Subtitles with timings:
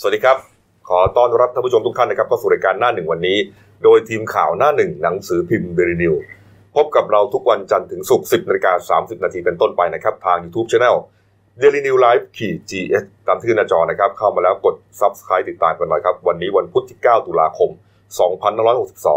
[0.00, 0.38] สวัสดีครับ
[0.88, 3.38] ขอต้อนรับท่านผู้ชมทุกท่านนะครับเข้าสู่รายการหน้าหนึ่งวันนี้
[3.84, 6.14] โดยทีมข่าวหน้าหนึ่งหนังสือพิมพ์เดลินิว
[6.76, 10.96] พบกับเราทุกวันจันทร์ถึงศุกร์10นาฬิกา30 นาทีเป็นต้นไปนะครับ ทาง YouTube Channel
[11.60, 17.70] Daily New Life ขีด GS ตามที่ขึ้นหน้าจอนะครับ เข้ามาแล้วกด Subscribe ติดตามกันหน่อยครับ วันนี้วันพุธที่ 9 ตุลาคม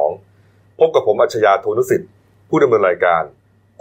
[0.01, 2.09] 2562 พบกับผมอัจฉริยะโทนุสิทธิ์
[2.49, 3.23] ผู้ดำเนินรายการ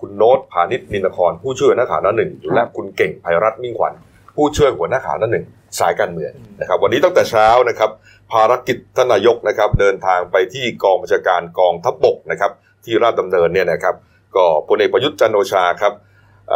[0.00, 3.92] คุณโน้ตผานิชนินครผู้ช่วยหัวหน้าข่าวหน้าหนึ่งและคุณเก่งภัยรัตน์มิ่งขวัญ
[4.36, 5.44] ผู้ช่วยหัวหน้าข่าวหน้าหนึ่ง
[5.78, 7.90] สายการเมืองนะครับ วันนี้ตั้งแต่เช้านะครับ
[8.32, 12.52] ภารกิจทนายกนะครับเดินทางไปที่กองบัญชาการกองทัพบกนะครับ
[12.84, 13.94] ที่ราชดำเนินเนี่ยนะครับ
[14.36, 15.92] ก็พลเอกประยุทธ์จันโอชาครับ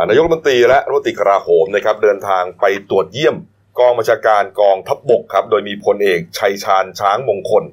[0.09, 3.37] นายกรัฐมนตรีและรัฐมนตรีกลาโหมนะครับเดินทางไปตรวจเยี่ยม
[3.79, 7.65] กองบัญชาการกองทัพบกครับโดยมีพลเอกชัยชาญช้างมงคล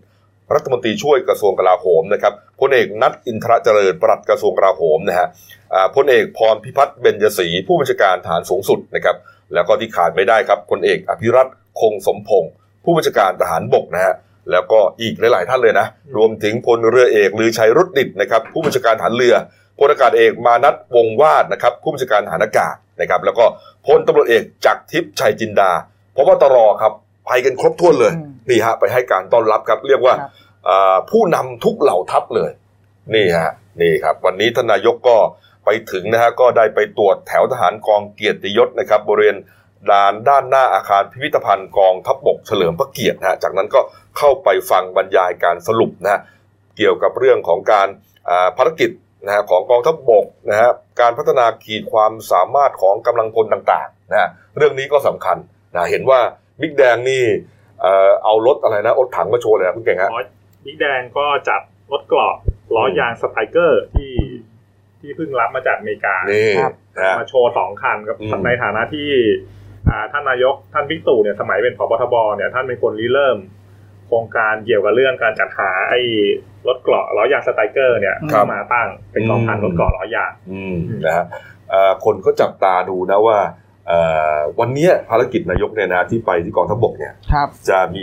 [0.53, 5.27] รัฐมนตรีช่วยกระทรวงกลาโหมนะครับพลเอกนัทอินทรเจริญปลัดกระทรวงกลาโหมนะฮะ
[5.95, 9.15] พลเอกพรพิพัฒน์เบญยศรีผู้บัญชาการฐานสูงสุดนะครับ
[9.53, 11.47] แล้วก็ที่ขาดไม่ได้ครับพลเอกอภิรัต
[11.79, 12.51] คงสมพงศ์
[12.83, 14.15] ผู้บัญชาการทหารบกนะฮะ
[14.51, 19.35] แล้วก็อีกหลาย ๆ ท่านเลยนะ รวมถึงพลเรือเอกลือชัยรุดดิตนะครับ ผู้บัญชาการทหารเรือ
[19.79, 23.45] พลอากาศเอกมานัทวงศ์วาดนะครับ ผู้บัญชาการทหารอากาศนะครับ แล้วก็
[23.87, 25.71] พลตำรวจเอกจักรทิพย์ชัยจินดา
[26.15, 26.93] พบตรครับ
[27.25, 30.29] ไปกันครบถ้วนเลยอืมนี่ฮะไปให้การต้อนรับครับ เรียกว่าครับ
[30.69, 32.51] อ่าผู้นำทุกเหล่าทัพเลย
[33.15, 35.17] นี่ฮะนี่ครับ วันนี้ท่านนายกก็
[35.65, 39.37] ไปถึงนะฮะก็ได้ไปตรวจแถวทหารกองเกียรติยศนะครับบริเวณ
[39.91, 43.81] ลานด้านหน้าอาคารพิพิธภัณฑ์กองทัพบกเฉลิมพระเกียรตินะฮะจากนั้นก็
[44.17, 46.21] เข้าไปฟังบรรยายการสรุปนะฮะ
[46.77, 47.87] เกี่ยวกับเรื่องของการ
[48.57, 48.89] ภารกิจ
[49.25, 50.69] นะฮะของกองทัพบกนะฮะ
[51.01, 55.37] การพัฒนาขีดความสามารถของกำลังพลต่างๆนะฮะเรื่องนี้ก็สำคัญ
[55.75, 56.19] นะเห็นว่า
[56.61, 57.23] บิ๊กแดงนี่
[58.23, 60.11] เอารถอะไรนะรถถังมาโชว์เลยนะคุณเก่งฮะ
[60.65, 62.33] บิ๊กแดงก็จัดรถเกราะ
[62.75, 64.11] ล้อยางสไปเกอร์ที่
[65.01, 69.09] ที่เพิ่งรับมาจากอเมริกานี่ครับนะฮะมาโชว์สองคันครับอืมในฐานะที่
[69.89, 73.37] อ่าท่านนายกท่านบิ๊กตู่เนี่ยสมัยเป็นผบทบเนี่ยท่านเป็นคนริเริ่ม
[74.07, 76.01] โครงการเกี่ยวกับเรื่องการจัดหาไอ้
[76.67, 80.75] รถเกราะล้อยางสไปเกอร์เนี่ยครับมาตั้งเป็นกองพันอืมรถเกราะล้อยางอืม
[81.05, 81.25] นะฮะ
[81.69, 83.37] เอ่อคนก็จับตาดูนะว่า
[83.87, 83.99] เอ่
[84.35, 88.01] อวันเนี้ยภารกิจนายกเนี่ยนะที่ไปที่กองทัพบกเนี่ยครับจะมี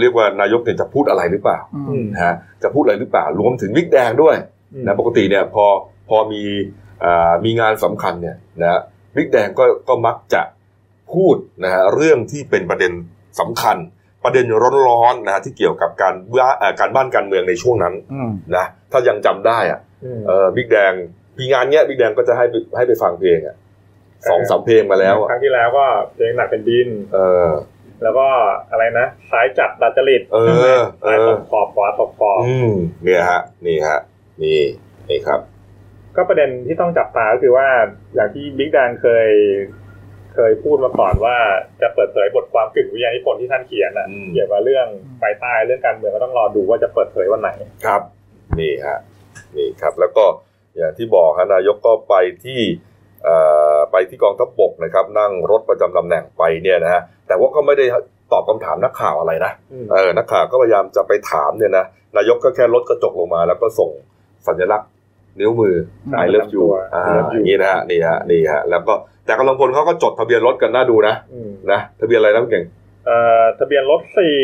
[0.00, 4.36] เรียกว่านายกเนี่ยจะพูดอะไรหรือเปล่าอืมนะฮะจะพูดอะไรหรือเปล่ารวมถึงวิกแดงด้วย
[4.74, 5.66] อืมนะปกติเนี่ยพอ
[6.08, 6.42] พอมี
[7.00, 8.80] เอ่อมีงานสำคัญเนี่ยนะ
[9.16, 10.42] วิกแดงก็ก็มักจะ
[11.14, 12.92] พูดนะฮะเรื่องที่เป็นประเด็น
[13.40, 13.76] สำคัญ
[14.24, 14.46] ประเด็น
[14.88, 19.80] ร้อนๆนะฮะที่เกี่ยวกับการบ้าเอ่อการบ้านการเมืองในช่วงนั้นอืมนะถ้ายังจำได้อะ
[20.18, 20.92] มเออบิ๊กแดง
[21.38, 23.56] มีงานเนี้ยบิ๊กแดงก็จะให้ไปให้ไปฟังเพลงอะ
[24.28, 27.18] สองสามเพลงมาแล้วคอะรั้งที่แล้วก็เพลงหนักเป็นดิน เอ
[27.48, 27.50] อ
[28.02, 28.26] แล้วก็
[28.70, 30.66] อะไรนะซ้ายจัดดัดจริตเออใช่ไหม
[31.02, 32.70] ซ้ายเอตอกขอบขวาตกขอบอืม
[33.04, 33.98] เนี่ยฮะ นี่ฮะ
[34.42, 34.60] นี่
[35.08, 35.40] นี่ครับ
[36.16, 37.68] ก็ประเด็นที่ต้องจับตาก็คือว่า
[38.14, 39.28] อย่างที่บิ๊กแดงเคย
[40.34, 41.36] เคยพูดมาก่อนว่า
[41.82, 44.86] จะเปิดเผยบทความกึ่งวิทยานิพนธ์ที่ท่านเขียนน่ะอืมเกี่ยวกับเรื่อง
[45.18, 47.50] ไฟใต้เรื่องการเมืองก็ต้องรอดูว่าจะเปิดเผยวันไหน
[47.86, 48.02] ครับ
[48.60, 48.98] นี่ฮะ
[49.56, 50.24] นี่ครับ แล้วก็
[50.76, 52.60] อย่างที่บอกฮะนายกก็ไปที่
[53.24, 53.36] เอ่
[53.74, 57.84] อไปที่กองทัพบกนะครับ นั่งรถประจำตำแหน่งไปเนี่ยนะฮะแต่ว่าก็ไม่ได้
[58.32, 61.84] ตอบคำถามนักข่าวอะไรนะอืมเออนักข่าวก็พยายามจะไปถามเนี่ยนะ
[62.16, 63.90] นายกก็แค่ลดกระจกลงมา แล้วก็ส่ง
[64.48, 64.88] สัญลักษณ์
[65.40, 65.76] นิ้วมือ
[66.24, 66.64] I love you
[66.94, 72.64] อ่า I love อ you ย่างนี้นะฮะนี่ฮะนี่ฮะแล้วก็แต่กำลังพลเขาก็จดทะเบียนรถกันน่าดูนะอืมนะทะเบียนอะไรนะคุณเก่ง
[73.06, 74.36] เอ่อทะเบียนรถสี่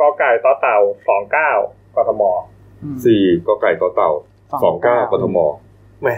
[0.00, 1.52] กอไก่ต่อเต่าสองเก้า
[1.96, 2.22] กทม
[2.82, 4.10] อืมสี่กอไก่ต่อเต่า
[4.62, 5.38] สองเก้ากทม
[6.02, 6.16] แหม่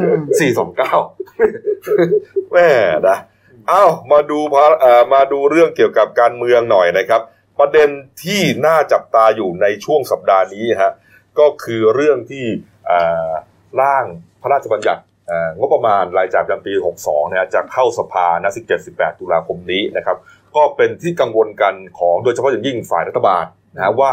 [0.00, 0.94] อืมสี่สองเก้า
[2.52, 2.70] แหม่
[3.08, 3.18] นะ
[3.68, 7.22] เอ้ามาดูพาเอ่อมาดูเรื่องเกี่ยวกับการเมืองหน่อยนะครับ
[7.58, 7.88] ประเด็น
[8.24, 10.92] ที่น่าจับตาอยู่ในช่วงสัปดาห์นี้ฮะ
[11.38, 12.44] ก็คือเรื่องที่
[12.90, 13.30] อ่า
[13.80, 14.04] ร่าง
[14.42, 16.72] พระราชบัญญัติอ่างบประมาณรายจ่ายประจำปี
[17.02, 18.52] 62นะฮะจะเข้าสภานะ
[18.86, 20.16] 17-18 ตุลาคมนี้นะครับ
[20.56, 24.12] ก็เป็นที่กังวลกันของโดยเฉพาะอย่างยิ่งฝ่ายรัฐบาลนะฮะว่า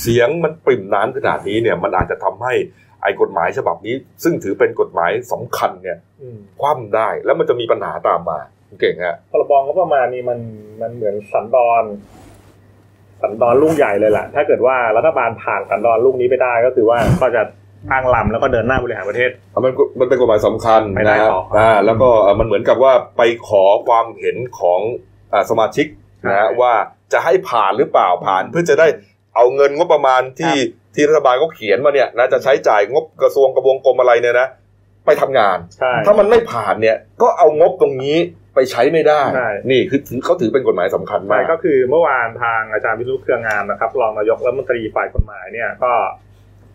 [0.00, 2.54] เสียงมันปริ่มน้ำขนาดนี้เนี่ยมันอาจจะทำให้
[3.02, 8.38] ไอ้กฎหมายฉบับนี้ ซึ่งถือเป็นกฎหมายสำคัญเนี่ยอืมคว่ำได้แล้วมันจะมีปัญหาตามมา
[8.68, 10.38] คุณเก่งฮะพรบงบประมาณนี้มัน
[10.80, 11.84] มันเหมือนสันดอน
[13.22, 17.42] สันดอนลูกใหญ่เลยแหละถ้าเกิดว่ารัฐบาลผ่านสันดอนลูกนี้ไปได้ก็คือว่าก็จะ
[17.90, 19.30] ตั้งลำแล้วก็เดินหน้าบริหารประเทศ
[19.64, 24.80] มันมันเป็นกฎหมายสำคัญไม่ได้นะฮะต่ออ่าแล้วก็เอ่อมันเหมือนกับว่าไปขอความเห็นของ
[25.32, 25.86] อ่าสมาชิก
[26.26, 26.72] นะฮะใช่ว่า
[27.12, 28.88] จะให้ผ่านหรือเปล่าผ่านเพื่อจะได้
[29.36, 30.56] เอาเงินงบประมาณที่
[30.94, 34.48] ที่รัฐบาลเขาเขียนมาเนี่ยนะจะใช้จ่ายงบกระทรวงกระบวงกรมอะไรเนี่ยนะ
[35.06, 38.16] ไปทำงานใช่ถ้ามันไม่ผ่านเนี่ยก็เอางบตรงนี้
[38.54, 45.92] ไปใช้ไม่ได้ใช่นี่คือถือเขาถือเป็นกฎหมายสำคัญใช่มากก็คือเมื่อวานทางอาจารย์วิรุธเครืองามนะครับรองนายกรัฐมนตรีฝ่ายกฎหมายเนี่ยก็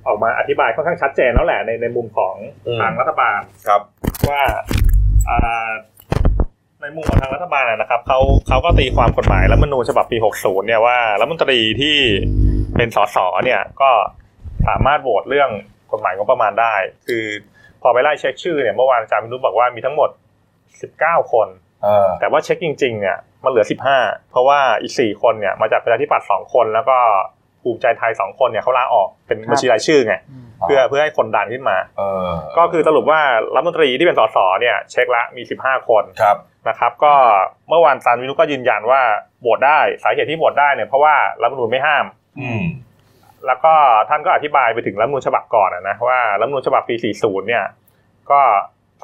[0.08, 2.36] ออกมาอธิบายค่อนข้างชัดเจนแล้วแหละในในมุมของ
[2.68, 3.82] อืมทางรัฐบาลครับ
[4.30, 4.42] ว่า
[5.30, 5.70] อ่า
[6.82, 11.98] ในมุมของทางรัฐบาลนะครับเขาเขาก็ตีความกฎหมายรัฐธรรมนูญฉบับปี 60 เนี่ยว่ารัฐมนตรีที่
[12.78, 13.92] เป็นสสเนี่ยก็
[14.68, 15.50] สามารถโหวตเรื่อง
[15.92, 16.76] กฎหมายงบประมาณได้
[17.08, 17.24] คือ
[17.82, 20.10] พอไปไล่เช็คชื่อเนี่ยเมื่อวานอาจารย์วินุบอกว่ามีทั้งหมด
[20.70, 21.65] 19 คนเออ
[22.20, 23.66] แต่ว่าเช็คจริงๆเนี่ยมันเหลือ
[23.98, 26.98] 15 เพราะว่าอีก 4 คนเนี่ยมาจากประชาธิปัตย์2คนแล้วก็
[27.64, 30.16] ภูมิใจไทย2คนเนี่ยเขาลาออกเป็นบัญชีรายชื่อไง
[30.62, 33.20] เพื่อเพื่อให้คนดันขึ้นมาเออก็คือสรุปว่า
[33.56, 36.38] รัฐมนตรีที่เป็นสสเนี่ยเช็คละมี 15 คนครับ
[36.70, 37.14] นะครับ ก็
[37.70, 39.02] เมื่อวานซานวินุก็ยืนยันว่า
[39.42, 42.06] โหวตได้สาเหตุที่โหวตได้เนี่ยเพราะว่ารัฐธรรมนูญไม่ห้าม
[42.42, 42.64] อืม
[43.48, 43.74] แล้วก็
[44.10, 47.66] ท่านก็อธิบายไปถึงรัฐธรรมนูญฉบับก่อนนะนะว่ารัฐธรรมนูญฉบับปี 40 เนี่ย
[48.32, 48.42] ก็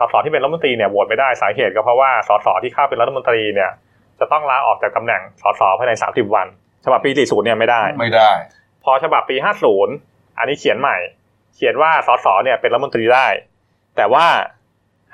[0.01, 3.71] สสที่เป็นรัฐมนตรีเนี่ยโหวตไม่ได้สาเหตุก็เพราะว่าสสที่เข้าเป็นรัฐมนตรีเนี่ย
[4.19, 6.47] จะต้องลาออกจากตำแหน่งสสภายใน 30 วัน
[6.85, 8.31] ฉบับปี 40 เนี่ยไม่ได้ ไม่ได้
[8.83, 9.35] พอฉบับปี
[9.87, 10.97] 50 อันนี้เขียนใหม่
[11.55, 13.27] เขียนว่าสสเนี่ยเป็นรัฐมนตรีได้
[13.97, 14.25] แต่ว่า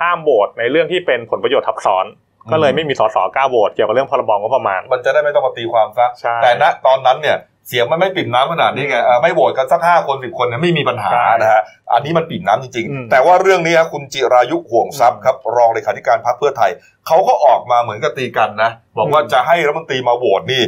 [0.02, 2.06] ห้ามโหวตในเรื่องที่เป็นผลประโยชน์ทับซ้อน
[2.52, 7.38] ก็เลยไม่มีสสกล้าโหวตเกี่ยวกับเรื่องพรบงบประมาณ มันจะได้ไม่ต้องมาตีความซะใช่แต่ณตอนนั้นเนี่ย
[7.68, 11.62] เสียงมันไม่ปิ่มน้ำขนาดนี้ไงเอ่อไม่โหวตกันสักห้าคนสิบคนเนี่ยไม่มีปัญหาใช่นะฮะ
[11.94, 16.72] อันนี้มันปิ่มน้ำจริงอืมๆแต่ว่าเรื่องนี้ครับคุณจิรายุห่วงทรัพย์ครับรองเลขาธิการพรรคเพื่อไทย
[17.08, 20.64] เขาก็ออกมาเหมือนกับตีกันนะบอกว่าจะให้รัฐมนตรีมาโหวตนี่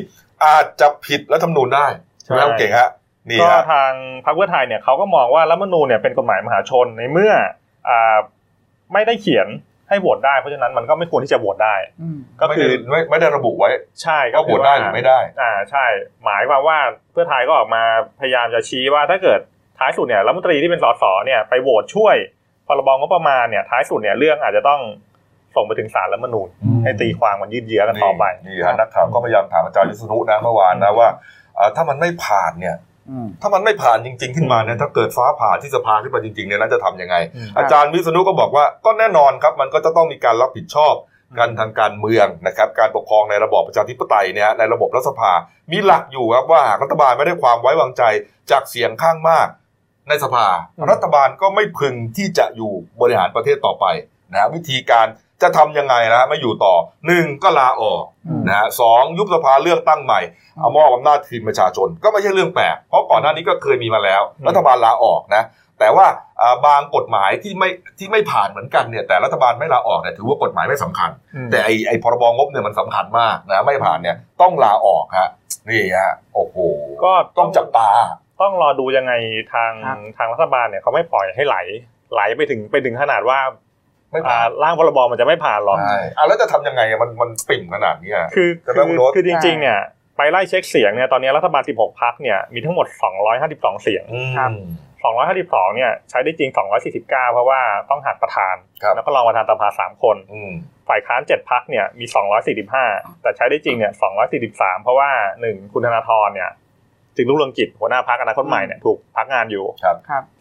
[0.45, 1.87] อาจจะผิดรัฐธรรมนูญได้
[2.23, 2.89] ใช่ไหมครับเก่งฮะ
[3.29, 3.91] นี่ก็ฮะทาง
[4.25, 7.33] พรรคเพื่อไทยเนี่ยเขาก็มองว่ารัฐธรรมนูญเนี่ยเป็นกฎหมายมหาชนในเมื่อ
[7.89, 8.17] อ่า
[8.93, 9.47] ไม่ได้เขียน
[9.89, 11.75] ให้โหวตได้เพราะฉะนั้นมันก็ไม่ควรที่จะโหวตได้
[12.39, 13.69] ก็ไม่คืได้อไม่ไม่ได้ระบุไว้
[14.01, 15.85] ใช่ก็โหวตได้หรือไม่ได้ อ่าใช่
[16.25, 16.77] หมายความว่า
[17.11, 17.83] เพื่อไทยก็ออกมา
[18.19, 19.39] พยายามจะชี้ว่าถ้าเกิด
[19.79, 22.15] ท้ายสุดเนี่ยรัฐมนตรีที่เป็นสสเนี่ยไปโหวตช่วย
[22.67, 24.81] พรบงบประมาณเนี่ยท้ายสุดเนี่ยเรื่องอาจจะต้อง
[25.55, 26.47] ส่งไปถึงศาลรัฐธรรมนูญ
[26.83, 31.09] ให้ตีความมันยืดเยื้อกันต่อไปนี่ฮะนักข่าวก็พยายามถามอาจารย์วิษณุนะเมื่อวานนะว่า
[31.55, 32.75] เอ่อถ้ามันไม่ผ่านเนี่ย
[33.41, 40.93] ถ้ามันไม่ผ่านจริง ๆ ขึ้นมาเนี่ยถ้าเกิดฟ้าผ่าที่สภาขึ้นมาจริงๆเนี่ยนั้นจะทำยังไงอืมอาจารย์วิษณุก็บอกว่าก็แน่นอนครับ มันก็จะต้องมีการรับผิดชอบ
[41.39, 45.31] กันทางการเมืองนะครับการปกครองในระบอบประชาธิปไตยเนี่ยในระบบรัฐสภา
[45.71, 48.03] มีหลักอยู่ครับว่าหากรัฐบาลไม่ได้ความไว้วางใจ
[48.51, 49.47] จากเสียงข้างมาก
[50.09, 50.47] ในสภา
[50.77, 52.71] อืมรัฐบาลก็ไม่พึงที่จะอยู่
[53.01, 53.85] บริหารประเทศต่อไป
[54.31, 55.07] นะฮะวิธีการ
[55.41, 56.75] จะทำยังไงนะฮะไม่อยู่ต่อ
[57.07, 58.03] หนึ่งก็ลาออก
[58.47, 60.21] นะฮะสองยุบสภาเลือกตั้งใหม่
[60.59, 65.43] เอามอบอำนาจคืนประชาชน ก็ไม่ใช่เรื่องแปลกเพราะก่อนหน้านี้ก็เคยมีมาแล้วอืมรัฐบาลลาออกนะ
[65.79, 66.07] แต่ว่า
[66.41, 75.29] อ่าบางกฎหมายที่ไม่ที่ไม่ผ่านเหมือนกันเนี่ยแต่รัฐบาลไม่ลาออกเนี่ยถือว่ากฎหมายไม่สำคัญอืมแต่ไอไอพรบงบเนี่ยมันสำคัญมากนะไม่ผ่านเนี่ยต้องลาออกฮะ
[75.69, 76.57] นี่ฮะโอ้โห
[77.03, 77.89] ก็ต้องจับตา
[78.41, 79.13] ต้องรอดูยังไง
[79.53, 81.57] ทางครับทางรัฐบาลเนี่ยเขาไม่ปล่อยให้ไหล
[82.13, 83.39] ไหลไปถึงไปถึงขนาดว่า
[84.11, 89.79] ไม่อ่าผ่านร่างพรบมันจะไม่ผ่านหรอกใช่อะแล้วจะทำยังไงอะมันมันปิ่มขนาดเนี้ยคือจะคืต้องอลดคือจริง ๆ เนี่ย
[90.17, 92.87] ไปไล่เช็คเสียงเนี่ยตอนนี้รัฐบาล 16 พักเนี่ยมีทั้งหมด
[93.35, 94.51] 252 เสียงอืมครับ
[95.13, 96.49] 252 เนี่ยใช้ได้จริง
[96.85, 100.51] 249 เพราะว่าต้องหักประธานครับแล้วก็รองประธานสภาสามคนอืม
[100.89, 102.05] ฝ่ายค้าน 7 พักเนี่ยมี
[102.63, 103.91] 245 แต่ใช้ได้จริงเนี่ย
[104.37, 105.09] 243 เพราะว่า
[105.43, 106.49] 1 คุณธนาธรเนี่ย
[107.15, 109.95] จึงรุ่งเรืองกิจหัวหน้าพักอนาคตใหม่เนี่ยถูกพักงานอยู่ครับ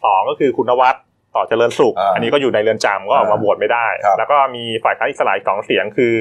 [0.04, 0.94] สองก็คือคุณนวัด
[1.34, 6.14] ต่อเจริญสุขอ่าอันนี้ก็อยู่ในเรือนจำก็ออกมาอ่าโหวตไม่ได้ครับแล้วก็มีฝ่ายค้านอิสระอีกสองเสียงคือ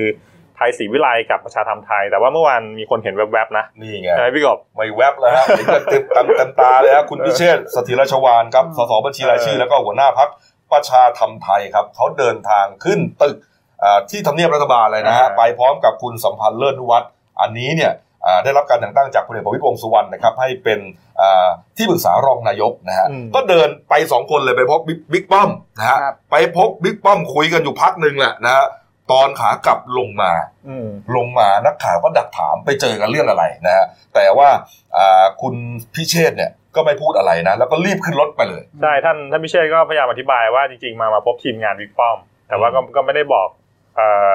[0.56, 10.30] ไทยศรีวิไลกับประชาธรรมไทย แต่ว่าเมื่อวานมีคนเห็นแวบๆนะ นี่ไงใช่ไหมพี่กบไม่แวบแล้วฮะเห็นกันเต็มเต็มเต็มตาเลยฮะคุณพิเชษฐ์สถิรชวานครับสสบัญชีรายชื่อ แล้วก็หัวหน้าพัก
[10.72, 13.38] ประชาธรรมไทยครับเขาเดินทางขึ้นตึก
[13.84, 17.10] อ่าที่ทำเนียบรัฐบาลเลยนะฮะอ่าไปพร้อมกับคุณสัมพันธ์เลิศนุวัฒน์
[17.42, 18.06] อันนี้เนี่ยอ่า
[18.44, 20.80] ได้รับการแต่งตั้งจากพลเอกประวิตรวงษ์สุวรรณนะครับให้เป็น
[21.22, 28.66] อ่าที่ปรึกษารองนายกนะฮะอืมก็เดินไปสองคนเลยไปพบบิ๊กบิ๊กป้อมนะฮะครับไปพบบิ๊กป้อมคุยกันอยู่พักหนึ่งแหละนะฮะ
[29.12, 30.32] ตอนขากลับลงมา
[30.68, 34.50] อืมลงมานักข่าวก็ดักถามไปเจอกันเรื่องอะไรนะฮะแต่ว่า
[34.98, 35.56] อ่าคุณ
[35.96, 42.18] พิเชษเนี่ยก็ไม่พูดอะไรนะ แล้วก็รีบขึ้นรถไปเลยใช่ท่านท่านพิเชษก็พยายามอธิบายว่าจริงๆมามาพบทีมงานวิกป้อม
[42.48, 43.48] แต่ว่าก็ก็ไม่ได้บอก
[43.96, 44.32] เอ่อ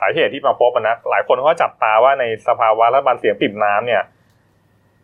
[0.00, 4.02] สาเหตุที่มาพบอะนะหลายคนก็จับตาว่าในสภาวะรัฐบาลเสียงปริ่มน้ำเนี่ย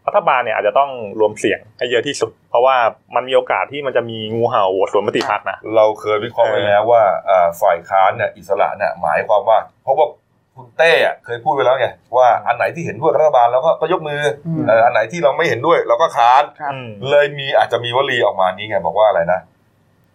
[0.07, 2.77] รัฐบาลเนี่ยอาจจะต้องรวมเสียงให้เยอะที่สุด เพราะว่า
[3.15, 10.07] มันมีโอกาสที่มันจะมีงูเห่าโหวตสวนมติพักนะเราเคยวิเคราะห์ไว้แล้วว่าอ่าฝ่ายค้านเนี่ยอิสระเนี่ยหมายความว่า เพราะว่า
[10.55, 19.41] คุณเต้อะเคยพูดไปแล้วไงว่าอันไหนที่เห็นด้วยกับรัฐบาลเราก็ก็ยกมืออมเอออันไหนที่เราไม่เห็นด้วยเราก็ค้านครับอืมเลยมีอาจจะมีวลีออกมานี้ไงบอกว่าอะไรนะ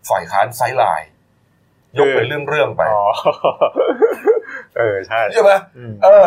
[0.10, 1.10] ฝ่ายค้านไซด์ไลน์
[1.98, 3.06] ยกเป็นเรื่องๆไปอ๋อ
[4.78, 6.26] เออใช่ใช่ไหมอืมเออ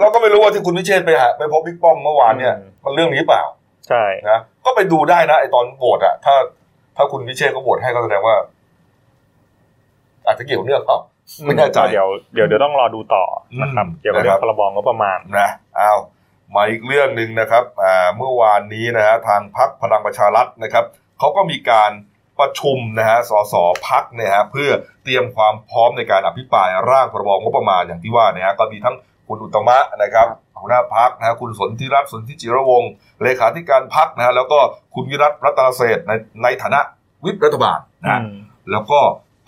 [0.00, 3.42] เราก็ไม่รู้ว่าที่คุณวิเชษฐ์ไปหาไปพบบิ๊กป้อมเมื่อวานเนี่ยอืมมันเรื่องนี้เปล่า
[3.88, 6.34] ใช่นะก็ไปดูได้นะไอตอนโหวตอะถ้า
[6.96, 8.36] ถ้าคุณวิเชษฐ์ก็โหวตให้ก็แสดงว่า
[10.26, 10.98] อาจจะเกี่ยวเนื่องเปล่า
[11.44, 13.24] ไม่แน่ใจเดี๋ยวเดี๋ยวเดี๋ยวต้องรอดูต่อ
[13.60, 15.92] นะครับอืมเกี่ยวกับเรื่อนะครังบพรบงบประมาณนะเอา
[16.54, 20.84] มาอีกเรื่องหนึ่งนะครับอ่าเมื่อวานนี้นะฮะทางพรรคพลังประชารัฐนะครับ
[21.18, 21.90] เขาก็มีการ
[22.40, 23.54] ประชุมนะฮะ สส
[23.88, 24.70] พักเนี่ยฮะเพื่อ
[25.04, 28.96] เตรียมความพร้อมในการอภิปรายร่างพรบงบประมาณอย่างที่ว่าเนี่ยฮะก็มีทั้ง
[29.28, 30.26] คุณอุตตมะนะครับ
[30.60, 32.90] หัวหน้าพักนะฮะคุณสนธิรัตน์สนธิจิรวงศ์
[33.22, 34.58] เลขาธิการพักนะฮะแล้วก็
[34.94, 36.12] คุณวิรัตรัตนเศรษฐ์ใน
[36.42, 36.80] ในฐานะ
[37.24, 38.20] วิปรัฐบาลนะฮะ
[38.70, 38.98] แล้วก็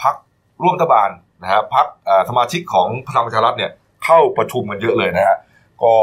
[0.02, 0.14] พัก
[0.62, 1.10] ร่วมรัฐบาล
[1.42, 1.86] นะฮะพัก
[2.28, 3.70] สมาชิกของพลังประชารัฐเนี่ย
[4.04, 5.36] เข้าประชุมกันเยอะเลยนะฮะ
[5.82, 5.94] ก็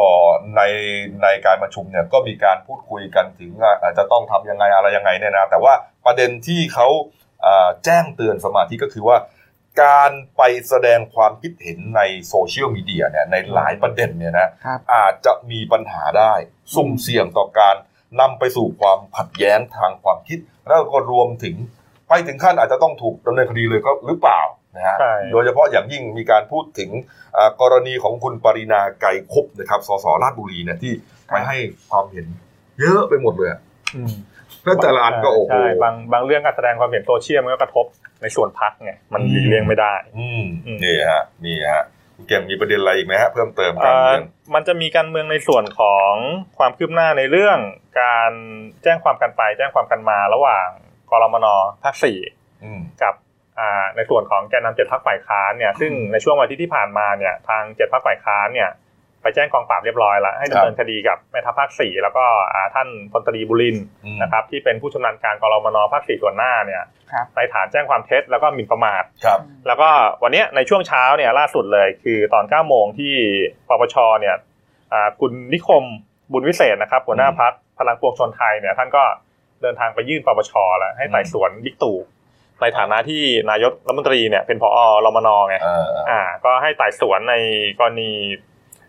[0.56, 0.62] ใน
[1.24, 5.74] ในการประชุมเนี่ยก็มีการพูดคุยกันถึงว่าเอ่อจะต้องทำยังไงอะไรยังไงเนี่ยนะแต่ว่า
[6.06, 6.88] ประเด็นที่เขา
[7.42, 9.18] เอ่อแจ้งเตือนสมาชิกก็คือว่า
[9.84, 16.34] การไปแสดงความคิดเห็นในโซเชียลมีเดียเนี่ยในหลายประเด็นเนี่ยนะครับอาจจะมีปัญหาได้
[16.76, 17.76] สุ่มเสี่ยงต่อการ
[18.20, 21.56] นำไปสู่ความขัดแย้งทางความคิด แล้วก็รวมถึง
[22.10, 24.42] ไปถึงขั้นอาจจะต้องถูกดำเนินคดีเลยก็หรือเปล่า
[24.76, 26.90] นะฮะใช่โดยเฉพาะอย่างยิ่งมีการพูดถึง
[27.38, 30.94] อ่ากรณีของคุณปรินาไกรคุปนะครับสสราชบุรีเนี่ยที่
[31.28, 31.58] ไปให้
[31.90, 32.26] ความเห็น
[32.80, 33.60] เยอะไปหมดเลยอะ
[34.64, 37.86] แล้วแต่ละอันก็โอ้โหใช่บางบางเรื่องการแสดงความเห็นโซเชียลมันก็กระทบ
[38.22, 41.84] ในส่วนพักไงมันหลีกเลี่ยงไม่ได้ อืมอืมนี่ฮะนี่ฮะ
[42.16, 44.22] คุณเก่งมีประเด็นอะไรอีกไหมฮะเพิ่มเติมเอ่การอเมือง
[44.54, 46.14] มันจะมีการเมืองในส่วนของ
[46.58, 47.58] ความคืบหน้าในเรื่อง
[48.02, 48.32] การ
[48.84, 50.68] แจ้งความกันไป แจ้งความกันมาระหว่าง
[51.12, 51.48] กรมน
[51.84, 52.18] ภาคสี่
[52.64, 53.25] อืมกับอ่า
[53.96, 58.72] ในส่วนของแกนนำเจ็ดพักฝ่ายค้านเนี่ยซึ่งในช่วงวันที่ที่ผ่านมาเนี่ยทางเจ็ดพักฝ่ายค้านเนี่ย
[59.22, 69.90] ไปแจ้งกองปราบเรียบร้อยแล้วให้ดำเนินคดีกับแม่ทัพภาคสี่แล้วก็อ่าท่านพลตรีบุรินทร์อืมนะครับที่เป็นผู้ชำนาญการกรมนภาคสี่ส่วนหน้าเนี่ยครับในฐานแจ้งความเท็จแล้วก็หมิ่นประมาทครับแล้วก็
[70.24, 73.14] วันเนี้ยในช่วงเช้าเนี่ยล่าสุดเลยคือตอน9โมงที่
[73.70, 74.36] ปปชเนี่ย
[74.94, 75.84] อ่าคุณนิคม
[76.32, 79.04] บุญวิเศษนะครับหัวหน้าอืมพักพลังปวงชนไทยเนี่ยท่านก็
[79.62, 81.98] เดินทางไปยื่นปปชแล้วให้ไต่อืมสวนบิ๊กตู่
[82.62, 87.36] ในฐานะที่นายกรัฐมนตรีเนี่ยเป็นผอรมนไงเออเอออ่า ก็ให้ไต่สวนใน
[87.80, 88.12] กรณี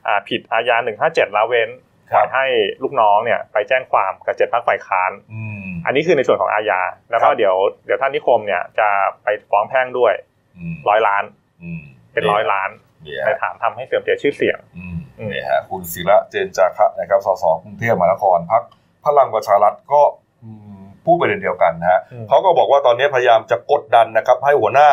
[0.07, 1.71] อ่าผิดอาญา157ละเว้น
[2.13, 2.47] คปรัล่อบยให้
[2.83, 6.81] ลูกน้องเนี่ยไปแจ้งความกับเจ็ดพักฝ่ายค้านอืมอันนี้คือในส่วนของอาญา
[7.11, 7.55] แล้วก็ครับเดี๋ยว
[7.85, 8.89] เดี๋ยวท่านนิคมเนี่ยจะ
[9.23, 10.13] ไปฟ้องแพ่งด้วย
[10.57, 11.25] อืมร้อยล้าน
[11.63, 11.83] อืม
[12.13, 12.71] เป็นร้อยล้าน
[13.05, 18.63] เนี่ยในฮะฐานทำให้เสื่อมเสียชื่อเสียงอืมอืมเนี่ยฮะคุณศิระเจนจาคะนะครับสสกรุงเทพมหานครพัก
[19.05, 20.03] พลังประชารัฐก็
[20.45, 20.76] อืม
[21.07, 24.89] พูดประเด็นเดียวกันนะฮะอืมเขาก็บอกว่าตอนนี้พยายามจะกดดันนะครับ ให้หัวหน้า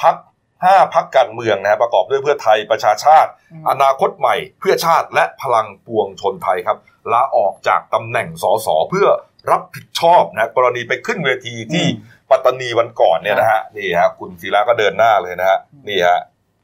[0.00, 0.16] พัก
[0.64, 6.78] ห้าพักการเมืองนะฮะประกอบด้วยเพื่อไทยประชาชาติอืมอนาคตใหม่ เพื่อชาติและพลังปวงชนไทยครับ
[7.12, 9.08] ลาออกจากตำแหน่งสสเพื่อ
[9.50, 16.20] รับผิดชอบนะกรณีไปขึ้นเวทีที่อืมปัตตานีวันก่อนเนี่ยนะฮะนี่ฮะคุณศิระก็เดินหน้าเลยนะฮะนี่ฮะ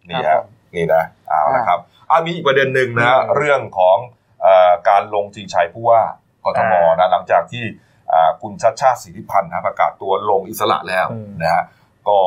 [0.08, 1.78] นี่ครัฮะบผมนี่นะเอาละครับ
[2.10, 3.96] อะมีอีกประเด็นหนึ่งนะฮะอืมเรื่องของ
[4.42, 6.02] เอ่อการลงชิงชัยผู้ว่า
[6.44, 7.97] กทมนะหลังจากที่อ่า
[8.42, 11.64] คุณชัดชาติสิทธิพันธ์นะประกาศตัวลงอิสระแล้วอืมนะฮะ
[12.08, 12.18] ก็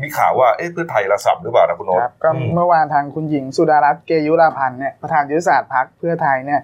[0.00, 6.60] มีข่าวว่าเอ๊ะเพื่อไทยระสับหรือเปล่านะคุณโน้ตครับก็อืมเมื่อวานทางคุณหญิงสุดารัตน์เกยุราพันธ์เนี่ยประธานยุทธศาสตร์พักเพื่อไทยเนี่ย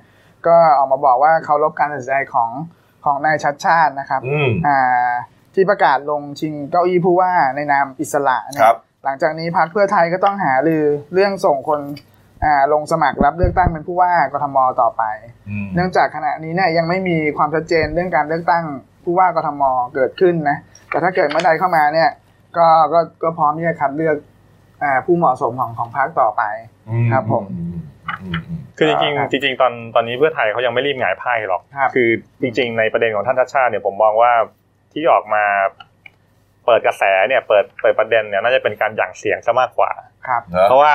[0.47, 2.51] ก็ออกมาบอกว่าเคารพการตัดสินใจของ
[3.05, 5.11] ของนายชัดชาตินะครับอืมอ่า
[5.55, 10.83] ที่ประกาศลงชิงเก้าอี้ผู้ว่าในนามอิสระเนี่คยรับหลังจากนี้พักเพื่อไทยก็ต้องหารือ
[11.15, 12.12] เรื่องส่งคนอ่า
[12.73, 15.03] ลงสมัครรับเลือกตั้งเป็นผู้ว่ากทมต่อไป
[15.49, 18.65] อืมเนื่องจากขณะนี้เนี่ยยังไม่มีความชัดเจนเรื่องการเลือกตั้ง
[19.05, 19.63] ผู้ว่ากทม
[19.95, 20.57] เกิดขึ้นนะ
[20.91, 22.11] แต่ถ้าเกิดเมื่อใดเข้ามาเนี่ย
[22.57, 24.17] ก็ก็ก็พร้อมที่จะคัดเลือก
[24.83, 26.43] อ่าผู้เหมาะสมของของพรรคต่อไป
[27.13, 27.75] ครับผมอืม
[28.23, 32.09] อืมอืมคือจริงครับๆจริงๆตอนตอนนี้เพื่อไทยเขายังไม่รีบหงายไพ่หรอกครับคือ
[32.43, 34.33] จริง ๆ ในประเด็นของท่านชาติชาติเนี่ยผมมองว่า
[34.93, 35.45] ที่ออกมา
[36.67, 39.91] เปิดกระแสเนี่ยเปิดเปิดประเด็นเนี่ยน่าจะเป็นการหยั่งเสียงซะมากกว่า
[40.27, 40.95] ครับนะเพราะว่า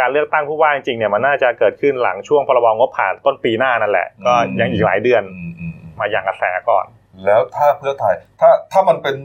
[0.00, 6.86] การเลือกตั้งผู้ว่าจริงๆเนี่ยมันน่าจะเกิดขึ้นหลังช่วงพรบงบผ่านต้นปีหน้านั่นแหละ ก็ยังอีกหลายเดือนอืมอืมอืมมาหยั่งกระแสก่อน
[7.24, 9.16] แล้วถ้าเพื่อไทยถ้าถ้ามันเป็น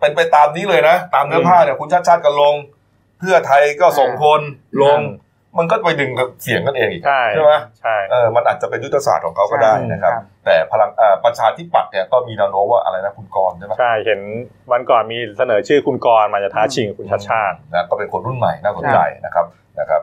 [0.00, 2.54] เป็นไปตามนี้เลยนะ ตามเนื้อผ้าเนี่ยคุณชาติชาติก็ลง
[3.18, 4.40] เพื่อไทยก็ส่งคน
[4.82, 5.00] ลง
[5.58, 6.10] มันก็ไปดึง
[6.42, 14.20] เสียงกันเองอีกใช่ใช่ไหมใช่เออมันอาจจะเป็นยุทธศาสตร์ของเขาก็ได้นะครับใช่ครับแต่พลังเอ่อประชาธิปัตย์เนี่ยก็มีแนวโน้มว่าอะไรนะคุณกรณ์ใช่ไหมใช่เห็น
[14.72, 19.46] วันก่อนมีเสนอชื่อคุณกรณ์มาจะท้าชิงกับคุณชาติชาตินะก็เป็นคนรุ่นใหม่น่าสนใจนะครับ
[19.80, 20.02] นะครับ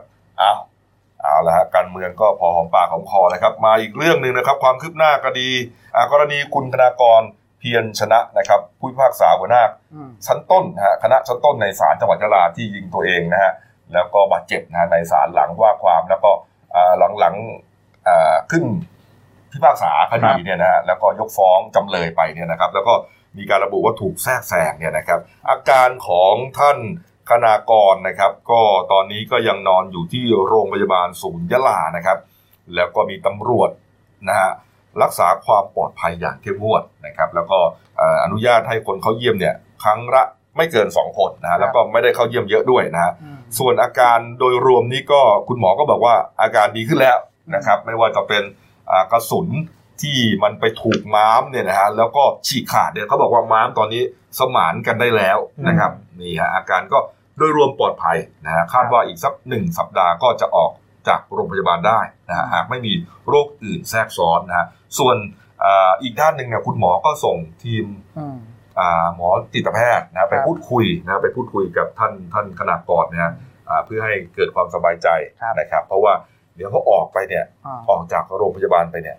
[1.32, 5.48] เอาเอาละฮะการเมืองก็พอหอมปากหอมคอนะครับ มาอีกเรื่องหนึ่งนะครับ ความคืบหน้าคดี
[5.94, 7.22] อ่ากรณีคุณธนากร
[7.58, 9.62] เพียรชนะนะครับ ผู้พิพากษาหัวหน้า
[9.94, 13.52] อืมชั้นต้นนะฮะคณะชั้นต้นในศาลจังหวัดยะลาที่ยิงตัวเองนะฮะ
[13.94, 16.30] แล้วก็บาดเจ็บนะฮะในศาลหลังว่าความแล้วก็
[16.74, 17.34] อ่าหลังหลัง
[18.08, 18.64] อ่าขึ้น
[19.52, 22.94] พิพากษาคดีเนี่ยนะฮะแล้วก็ยกฟ้องจำเลยไปเนี่ยนะครับ แล้วก็
[23.38, 25.20] มีการระบุว่าถูกแทรกแซงเนี่ยนะครับ
[25.50, 26.78] อาการของท่าน
[27.30, 28.60] คณากรนะครับ ก็
[28.92, 32.18] ตอนนี้ก็ยังนอนอยู่ที่โรงพยาบาลศูนย์ยะลานะครับ
[32.74, 33.70] แล้วก็มีตำรวจ
[34.28, 34.50] นะฮะ
[35.02, 37.58] รักษาความปลอดภัยอย่างเข้มงวดนะครับ แล้วก็
[37.98, 40.22] เอ่ออนุญาตให้คนเข้าเยี่ยมเนี่ยครั้งละ
[40.56, 47.16] ไม่เกิน 2 คนนะฮะแล้วก็ไม่ได้เข้าเยี่ยมเยอะด้วยนะฮะอืมส่วนอาการโดยรวมนี้ก็คุณหมอก็บอกว่าอาการดีขึ้นแล้ว
[47.54, 48.42] นะครับ ไม่ว่าจะเป็น
[48.90, 49.48] อ่ากระสุน
[50.02, 54.02] ที่มันไปถูกม้ามเนี่ยนะฮะแล้วก็ฉีกขาดเนี่ยเขาบอกว่าม้ามตอนนี้
[54.38, 56.98] สมานกันได้แล้วนะครับนี่ฮะอาการก็
[57.36, 60.70] โดยรวมปลอดภัยนะฮะคาดว่าอีกสักหนึ่งสัปดาห์ก็จะออก
[61.08, 62.92] จากโรงพยาบาลได้นะฮะหากไม่มี
[63.28, 64.66] โรคอื่นแทรกซ้อนนะฮะ
[64.98, 65.16] ส่วน
[65.64, 67.86] อ่าอีกด้านหนึ่งเนี่ยคุณหมอก็ส่งทีม
[68.18, 68.36] อืม
[68.78, 73.32] อ่าหมอจิตแพทย์นะไปครับพูดคุยนะไปพูดคุยกับท่านท่านคณะกรนะฮะ
[73.68, 75.08] อ่าเพื่อให้เกิดความสบายใจ
[75.40, 76.12] ครับนะครับ เพราะว่า
[76.56, 79.16] เดี๋ยวเขาออกไปเนี่ยอ่าออกจากโรงพยาบาลไปเนี่ย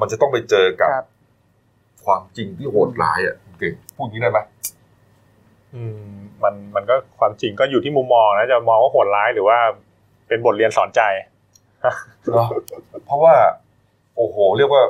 [0.00, 1.06] มันจะต้องไปเจอกับครับ
[2.04, 4.38] ความจริงที่โหดร้ายอะคุณเก่งพูดอย่างนี้ได้ไหม
[5.74, 6.02] อืม
[6.42, 9.58] มันมันก็ความจริงก็อยู่ที่มุมมองนะจะมองว่าโหดร้ายหรือว่า
[10.28, 11.00] เป็นบทเรียนสอนใจ
[12.32, 12.48] เนาะ
[13.06, 13.34] เพราะว่า
[14.16, 14.82] โอ้โห เรียกว่า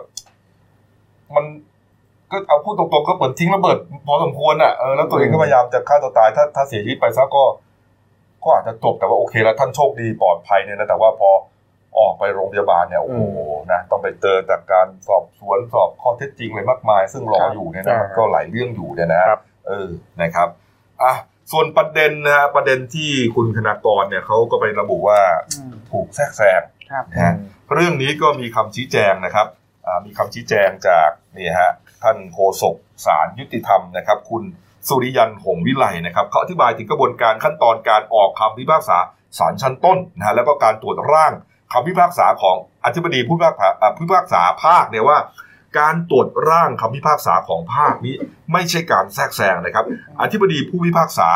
[1.34, 1.44] มัน
[2.30, 7.44] ก็เอาพูดตรงๆก็เหมือนทิ้งระเบิดพอสมควรอะเออแล้วตัวเองก็พยายามจะฆ่าตัวตาย ถ้าถ้าเสียชีวิตไปซะก็
[8.44, 11.30] ก็อาจจะจบแต่ว่าโอเคแล้วท่านโชคดีปลอดภัยเนี่ยนะแต่ว่าพอ
[11.98, 13.22] ออกไปโรงพยาบาลเนี่ยโอ้โห
[13.72, 19.88] นะต้องไปเจอจากการสอบสวนสอบข้อเท็จจริงอะไรมากมาย ซึ่งรออยู่เนี่ยนะมันก็หลายเรื่องอยู่เนี่ยนะครับเออ
[20.22, 20.48] นะครับ
[21.02, 21.14] อะ
[21.52, 25.20] ส่วนประเด็นนะฮะประเด็นที่คุณคณากรเนี่ยเขาก็ไประบุว่า
[25.50, 27.34] อืมถูกแทรกแซงครับนะฮะ
[27.74, 29.46] เรื่องนี้ก็มีคำชี้แจงนะครับ
[29.86, 34.42] อ่ามีคำชี้แจงจากนี่ฮะท่านโฆษกศาลยุติธรรมนะครับ คุณ
[34.88, 38.98] สุริยันหงส์วิไลนะครับเขาอธิบายถึงกระบวนการขั้นตอนการออกคำพิพากษา
[39.38, 41.32] ศาลชั้นต้นนะฮะแล้วก็การตรวจร่าง
[41.72, 45.18] คำพิพากษาของอธิบดีผู้พิพากษาอ่าผู้พิพากษาภาคเนี่ยว่า
[45.78, 48.14] การตรวจร่างคำพิพากษาของภาคนี้
[48.52, 49.84] ไม่ใช่การแทรกแซงนะครับ
[50.20, 51.28] อธิบดีผู้พิพากษา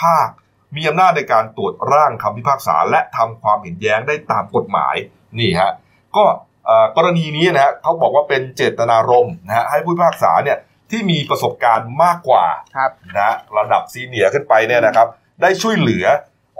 [0.00, 0.28] ภาค
[0.76, 4.94] มีอำนาจในการตรวจร่างคำพิพากษา และทำความเห็นแย้งได้ตามกฎหมาย
[5.38, 5.72] นี่ฮะ
[6.16, 6.24] ก็
[6.66, 10.58] เอ่อกรณีนี้นะฮะเขาบอกว่าเป็นเจตนารมณ์นะฮะให้ผู้พิพากษาเนี่ย
[10.90, 12.44] ที่มีประสบการณ์มากกว่า
[12.76, 15.08] ครับนะฮะระดับซีเนียร์ขึ้นไปเนี่ยนะครับ
[15.42, 16.04] ได้ช่วยเหลือ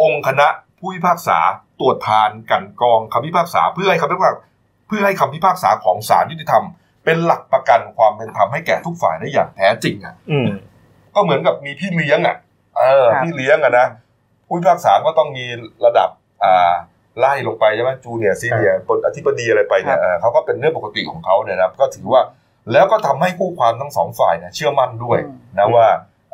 [0.02, 0.48] องค์คณะ
[0.78, 1.38] ผู้พิพากษา
[1.82, 4.40] ตรวจทานกลันกรองคำพิพากษาเพื่อให้คำพิพากษา
[4.88, 6.64] เพื่อให้คำพิพากษาของศาลยุติธรรม
[7.04, 10.48] เป็นหลักประกันความเป็นธรรมให้แก่ทุกฝ่ายได้อย่างแท้จริงอะอืม
[11.14, 12.36] ก็เหมือนกับมีพี่เลี้ยงอะ
[12.78, 13.86] เออครับพี่เลี้ยงอะนะ
[14.46, 15.44] ผู้พิพากษาก็ต้องมี
[15.84, 16.08] ระดับ
[16.44, 16.72] อ่า
[17.18, 22.22] ไล่ลงไปใช่ไหมจูเนียร์ซีเนียร์ปนอธิบดีอะไรไปเนี่ยเออเขาก็เป็นเรื่องปกติของเขาเนี่ยนะครับก็ถือว่า
[22.72, 25.86] แล้วก็ทำให้คู่ความทั้งสองฝ่ายเนี่ยเชื่อมั่นด้วยอืมนะว่า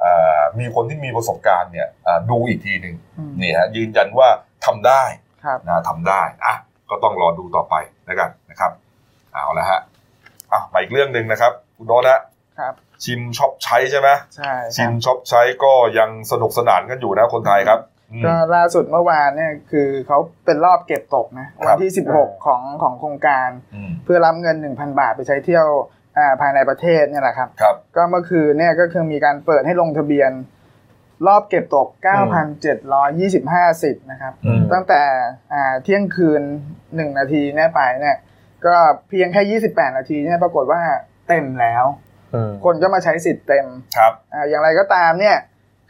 [0.03, 4.29] อ่ามีคนที่มีประสบการณ์เนี่ยอ่าดูอีกทีหนึ่งอืมนี่ฮะยืนยันว่า
[4.65, 5.28] ทำได้ครับ
[5.67, 6.55] นะทำได้อะ
[6.91, 7.75] ก็ต้องรอดูต่อไป
[8.07, 8.73] แล้วกันนะครับ
[9.33, 9.81] เอาละฮะ
[10.53, 12.21] อะมาอีกเรื่องหนึ่งนะครับคุณโนตนะ
[12.61, 12.75] ครับ
[13.05, 25.67] ชิมช็อปใช้ใช่ไหมใช่คชิรับมช็อปใช้ก็ยังสนุกสนานกันอยู่นะคนไทยครับอืมก็ล่าสุดเมื่อวานเนี่ยคือเขาเป็นรอบเก็บตกนะครัวับนที่ 16 ของของโครงการอืมเพื่อรับเงิน 1,000 บาทไปใช้เที่ยว
[26.17, 30.31] อ่าภายในประเทศเนี่ยแหละครับครับ ก็เมื่อคืนเนี่ยก็คือมีการเปิดให้ลงทะเบียน
[31.27, 31.89] รอบเก็บตก
[32.65, 35.03] 9,725สิทธิ์นะครับอืมตั้งแต่
[35.53, 36.43] อ่าเที่ยงคืน
[36.81, 38.17] 1 นาทีเนี่ยไปเนี่ย
[38.67, 38.77] ก็
[39.09, 40.83] เพียงแค่ 28 นาทีเนี่ยปรากฏว่า
[41.29, 41.85] เต็มแล้ว
[42.35, 45.37] อืมคนก็มาใช้สิทธิ์เต็มครับอ่าอย่างไรก็ตามเนี่ย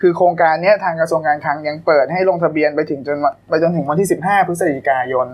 [0.00, 5.28] คือโครงการเนี้ยทางกระทรวงการคลังยังเปิดให้ลงทะเบียนไปถึงจนวันไปจนถึงวันที่ 15 พฤศจิกายน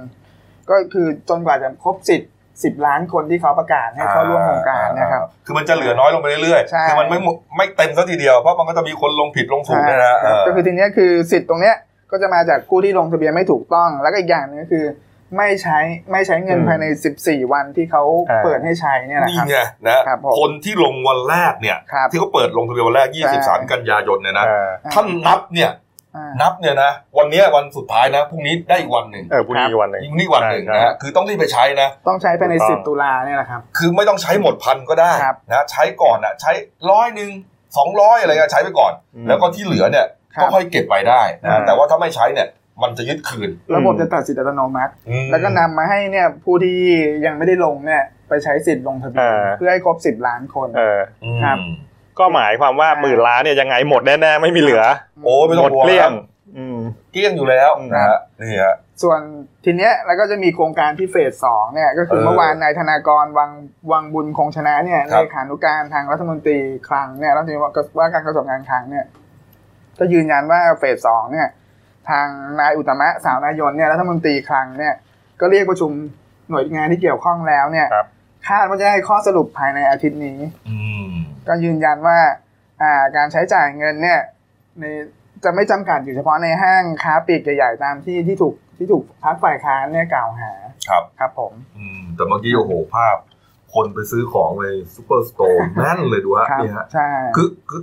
[0.71, 2.31] ก็คือจนกว่าจะครบสิทธิ์
[2.63, 11.77] 10 ล้านคนที่เขาประกาศให้เข้าร่วมโครงการนะครับอ่าคือมันจะเหลือน้อยลงไปเรื่อยใช่ๆคือมันไม่หมดไม่เต็มซะทีเดียวเพราะมันก็จะมีคนลงผิดลงถูกเนี่ยนะใช่ครับเออก็คือทีเนี้ยคือสิทธิ์ตรงเนี้ย
[12.11, 14.87] ก็จะมาจากผู้ที่ลงทะเบียนไม่ถูกต้อง แล้วก็อีกอย่างหนึงก็คือ
[15.37, 15.79] ไม่ใช้
[16.13, 16.87] ไม่ใช้เงินอืมภายใน
[17.21, 25.84] 14 วันที่เขาอ่าเปิดให้ใช้เนี่ยนะคนี่รับไงนะครับผมคนที่ลงวันแรกเนี่ยครับที่เขาเปิดลงทะเบียนวันแรกใช่23 กันยายนเนี่ยนะเออท่านนับเนี่ยอ่า
[26.41, 36.53] นับเนี่ยนะวันเนี้ยวันสุดท้ายนะพรุ่งนี้ได้อีกวันหนึ่งเออพรุ่งนี้อีกวันหนึ่งอีกนี่วันหนึ่งใช่นะฮะคือต้องรีบไปใช้นะ ต้องใช้ภายในถูกต้อง10ตุลาเนี่ยแหละครับ คือไม่ต้องใช้หมดพันก็ได้ครับนะใช้ก่อนนะใช้
[36.91, 37.31] ร้อยหนึ่ง
[37.77, 42.49] สองร้อยอะไรเงี้ยใช้ไปก่อนอืมแล้วก็ที่เหลือเนี่ยครับก็ค่อยเก็บไปได้อ่านะแต่ว่าถ้าไม่ใช้เนี่ย
[42.83, 46.79] มันจะยึดคืน ระบบอืมจะตัดสิทธิ์อัตโนมัติอืมแล้วก็นำมาให้เนี่ยผู้ที่
[47.27, 51.59] ยังไม่ได้ลงเนี่ยไปใช้สิทธิ์ลงทะเบียนอ่าเพื่อให้ครบ10ล้านคนเอออืมครับ
[52.19, 54.83] ก็หมายความว่าหมื่นล้านเนี่ยยังไงหมดแน่ๆไม่มีเหลือ
[55.25, 56.79] โอ้ไม่ต้หอมงดห่วงเกลี้ยงครับอืม
[57.13, 59.21] เกลี้ยงอยู่แล้วอืมนะฮะนี่ฮะส่วน
[59.65, 63.51] ทีเนี้ยแล้วก็จะมีโครงการที่เฟสสองเนี่ย ก็คือเออเมื่อวานนายธนากรวัง
[63.93, 67.59] วังบุญคงชนะเนี่ยครัเลบขานุการทางรัฐมนตรีคลังเนี่ยรัฐมนตรี
[67.99, 69.05] ว่าการกระทรวงการคลังเนี่ย
[69.99, 71.49] ก็ยืนยันว่าเฟสสองเนี่ย
[72.11, 72.27] ทาง
[72.61, 74.95] นายอุตตมะสาวนายนเนี่ยรัฐมนตรีคลังเนี่ย
[75.41, 75.91] ก็เรียกประชุม
[76.51, 78.07] หน่วยงานที่เกี่ยวข้องแล้วเนี่ยครับ
[78.49, 81.13] คาดว่าจะให้ข้อสรุปภายในอาทิตย์นี้อืม
[81.49, 82.19] ก็ยืนยันว่า
[82.83, 84.21] อ่าการใช้จ่ายเงินเนี่ย
[84.79, 84.85] ใน
[85.45, 90.53] จะไม่จำกัดอยู่เฉพาะในห้างค้าปลีกใหญ่ๆตามที่ที่ถูกที่ถูกพักฝ่ายค้านเนี่ยกล่าวหา
[90.89, 93.17] ครับครับผมอืมแต่เมื่อกี้โอ้โหภาพ
[93.75, 97.83] คนไปซื้อของในซูเปอร์สโตร์แน่นเลยดูฮะครับนี่ฮะใช่คือคือ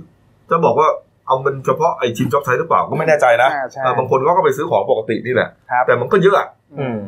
[0.50, 0.88] จะบอกว่า
[1.26, 6.48] เอาเงินเฉพาะไอชิมช็อปใช้หรือเปล่าก็ไม่แน่ใจนะอ่าใช่เออบางคนเขาก็ไปซื้อของปกตินี่แหละครับแต่มันก็เยอะอะ
[6.78, 6.98] อืม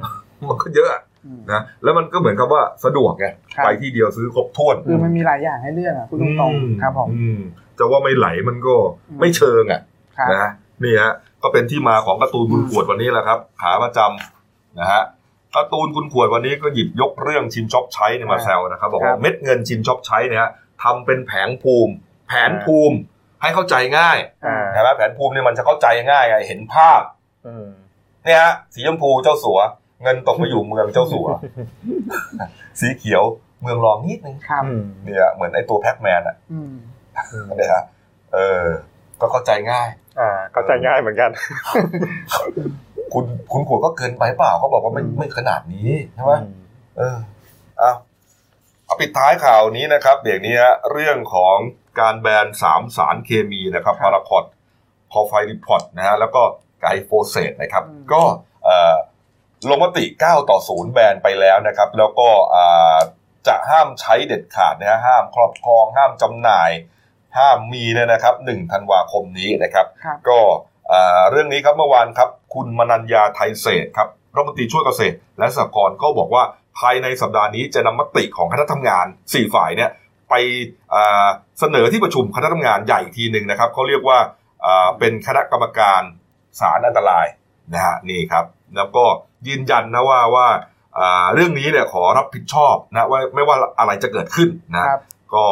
[0.48, 1.13] มันก็เยอะอะอืม
[1.52, 7.40] นะแล้วมันก็เหมือนกับว่าสะดวกไงครับไปที่เดียวซื้อครบถ้วนคือมันมีหลายอย่างให้เลือกอะพูดตรงๆครับผมอืม
[7.78, 8.74] จะว่าไม่ไหลมันก็
[9.10, 9.80] อืมไม่เชิงอะ
[10.18, 10.50] ครับนะฮะ
[10.84, 15.02] นี่ฮะก็เป็นที่มาของการ์ตูนคุณอืมขวดวันนี้แหละครับขาประจำนะฮะ
[15.54, 20.50] การ์ตูนคุณขวดวันนี้ก็หยิบยกเรื่องชิมช็อปใช้เนี่ยมาแซวนะครับบอกว่าเม็ดเงินชิมช็อปใช้เนี่ยฮะ
[20.82, 21.92] ทำเป็นแผงภูมิ
[22.28, 22.96] แผนภูมิ
[23.42, 27.00] ให้เข้าใจง่ายอ่าใช่ไหมแผนภูมิเนี่ยมันจะเข้าใจง่ายไงเห็นภาพ
[27.46, 27.66] อืม
[28.24, 29.58] เนี่ยฮะสีชมพูเจ้าสัว
[30.02, 31.26] เงินตกไปอยู่เมืองเจ้าสัว
[32.80, 33.22] สีเขียว
[33.62, 36.72] เมืองรองนิดนึงครับอืมเนี่ยเหมือนไอ้ตัวแพ็กแมนอะอืม
[37.56, 37.82] เนี่ยฮะ
[38.34, 38.64] เออ
[39.20, 39.88] ก็เข้าใจง่าย
[40.20, 41.30] อ่า เข้าใจง่ายเหมือนกัน
[43.12, 46.32] คุณคุณขวดก็เกินไปเปล่าเขาบอกว่าไม่อืมไม่ขนาดนี้ใช่ไหม
[46.96, 47.16] เออ
[47.78, 47.92] เอา
[48.84, 51.56] เอาปิดท้ายข่าวนี้นะครับเดี๋ยวนี้ฮะเรื่องของ
[52.00, 54.44] การแบนสามสารเคมีนะครับพาราคอด
[55.12, 56.42] คอไฟริพอตนะฮะแล้วก็
[56.80, 58.22] ไกโฟเซตนะครับ ก็
[58.64, 58.96] เอ่อ
[59.70, 62.98] ลงมติ 9 ต่อ 0 แบนไปแล้วนะครับ แล้วก็อ่า
[63.48, 66.70] จะห้ามใช้เด็ดขาดนะฮะห้ามครอบครอง ห้ามจำหน่าย
[67.38, 70.38] ห้ามมีเนี่ยนะครับ1ธันวาคมนี้นะครับครับก็
[70.92, 76.42] อ่าเรื่องนี้ครับเมื่อวานครับ คุณมนัญญาไทยเศรษฐ์ครับรัฐมนตรีช่วยเกษตร และสหกรณ์ก็บอกว่า
[76.78, 79.90] ภายในสัปดาห์นี้จะนำมติของคณะทำงาน 4 ฝ่ายเนี่ย
[80.30, 80.34] ไป
[80.94, 81.26] อ่า
[81.60, 84.18] เสนอที่ประชุมคณะทำงานใหญ่อีกทีหนึ่งนะครับเขาเรียกว่า
[84.64, 86.02] อ่าเป็นคณะกรรมการ
[86.60, 87.26] สารอันตราย
[87.72, 88.44] นะฮะนี่ครับ
[88.76, 89.04] แล้วก็
[89.48, 90.46] ยืนยันนะว่าว่า
[90.98, 95.00] อ่าเรื่องนี้เนี่ยขอรับผิดชอบนะว่าไม่ว่าอะไรจะเกิดขึ้นนะครับ
[95.34, 95.44] ก็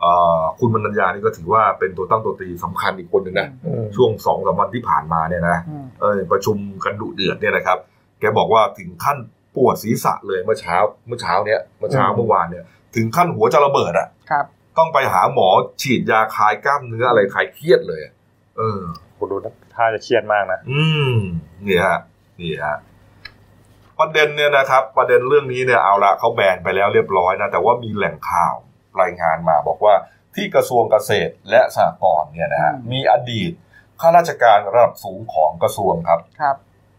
[0.00, 7.78] เอ่อคุณมนัญญานี่ก็ถือว่าเป็นตัวตั้งตัวตีสำคัญอีกคนหนึ่งนะอืมช่วงสองสามวันที่ผ่านมาเนี่ยนะอืมเออประชุมกันดุเดือดเนี่ยนะครับ
[8.20, 9.18] แกบอกว่าถึงขั้น
[9.56, 14.44] ปวดศีรษะเลยเมื่อเช้า เมื่อเช้าเนี้ยเมื่อเช้าอืมเมื่อวานเนี่ย ถึงขั้นหัวจะระเบิดอะครับ
[14.78, 15.48] ต้องไปหาหมอ
[15.82, 18.12] ฉีดยาคลายกล้ามเนื้ออะไรคลายเครียดเลยอะ
[18.58, 18.80] เออ
[19.18, 19.36] ผมดู
[19.74, 21.14] ท่าจะเครียดมากนะ อืม
[21.66, 21.98] นี่ฮะ
[22.40, 22.76] นี่ฮะ
[24.00, 28.54] ประเด็นเนี่ยนะครับ ประเด็นเรื่องนี้เนี่ยเอาละเขาแบนไปแล้วเรียบร้อยนะแต่ว่ามีแหล่งข่าว
[29.00, 29.94] รายงานมาบอกว่า
[30.34, 33.50] ที่กระทรวงเกษตรและสหกรณ์เนี่ยนะฮะอืมมีอดีต
[34.00, 36.56] ข้าราชการระดับสูงของกระทรวงครับครับ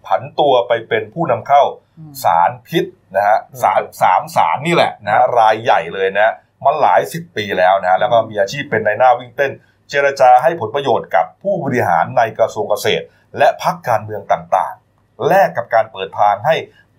[0.07, 1.63] ผันตัวไปเป็นผู้นำเข้า
[1.97, 2.85] อืมสารพิษ
[3.15, 6.33] นะฮะสารสามสารนี่แหละนะฮะรายใหญ่เลยนะ
[6.65, 9.51] มันหลายสิบปีแล้วนะแล้วก็มีอาชีพเป็นในายหน้าวิ่งเต้น
[9.89, 13.05] เจรจาให้ผลประโยชน์กับผู้บริหารในกระทรวงเกษตร
[13.37, 16.55] และพักการเมืองต่างๆ แลกกับการเปิดทางให้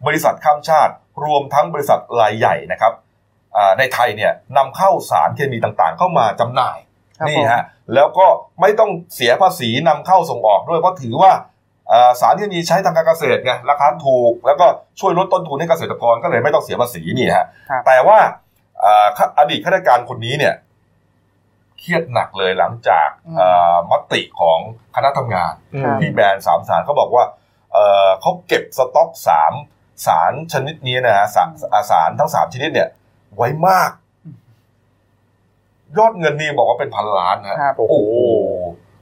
[0.06, 0.92] บริษัทข้ามชาติ
[1.24, 2.92] รวมทั้งบริษัทรายใหญ่นะครับ
[3.56, 6.78] อ่าในไทยเนี่ยนำเข้าสารเคมีต่างๆ เข้ามาจำหน่าย
[7.18, 7.62] ครับนี่ฮะ
[7.94, 8.26] แล้วก็
[8.60, 11.32] ไม่ต้องเสียภาษีนำเข้าส่งออกด้วยเพราะถือว่า
[11.92, 14.66] อ่าสารที่มีใช้ทางการเกษตรไงราคาถูก แล้วก็
[15.00, 18.18] ช่วยลดต้นทุนให้เกษตรกรก็เลยไม่ต้องเสียภาษีนี่ฮะครับแต่ว่า
[18.84, 20.54] อ่าข้าอดีตข้าราชการคนนี้เนี่ย
[21.78, 24.58] เครียดหนักเลยหลังจากอืมอ่ามติของ
[24.96, 27.24] คณะทำงานครับที่แบรนด์สามสารเขาบอกว่า
[27.72, 29.52] เอ่อเขาเก็บสต็อกสาม
[30.06, 32.88] สารชนิดนี้นะฮะสารอ่าสารทั้งสามชนิดเนี่ย
[33.36, 33.90] ไว้มาก
[35.98, 38.14] ยอดเงินนี่บอกว่าเป็นพันล้านนะฮะครับโอ้โหโอ้โห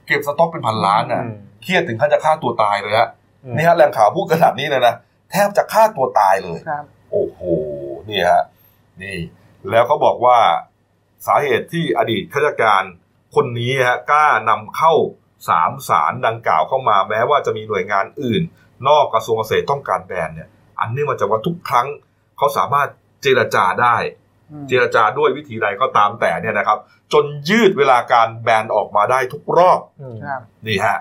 [0.07, 3.09] เก็บสต็อกเป็นพันล้านนะอืมเครียดถึงขั้นจะฆ่าตัวตายเลยฮะ
[3.45, 4.93] อืมนี่ฮะแหล่งข่าวพูดขนาดนี้เลยนะ
[5.31, 7.39] แทบจะฆ่าตัวตายเลยครับโอ้โห
[8.09, 8.43] นี่ฮะ
[9.01, 9.17] นี่
[9.69, 10.37] แล้วเขาบอกว่า
[11.27, 12.83] สาเหตุที่อดีตข้าราชการ
[13.35, 14.93] คนนี้ฮะกล้านำเข้า
[15.49, 18.41] สามสารดังกล่าวเข้ามา แม้ว่าจะมีหน่วยงานอื่น
[18.87, 21.87] นอกกระทรวงเกษตรต้องการแบนเนี่ย อันนี้มาจากว่าทุกครั้ง
[22.37, 22.87] เขาสามารถ
[23.21, 23.95] เจรจาได้
[24.51, 26.79] อืมเจรจาด้วยวิธีใดก็ตามแต่เนี่ยนะครับ
[27.13, 30.97] จนยืดเวลาการแบนออกมาได้ทุกรอบอืมครับนี่ฮะ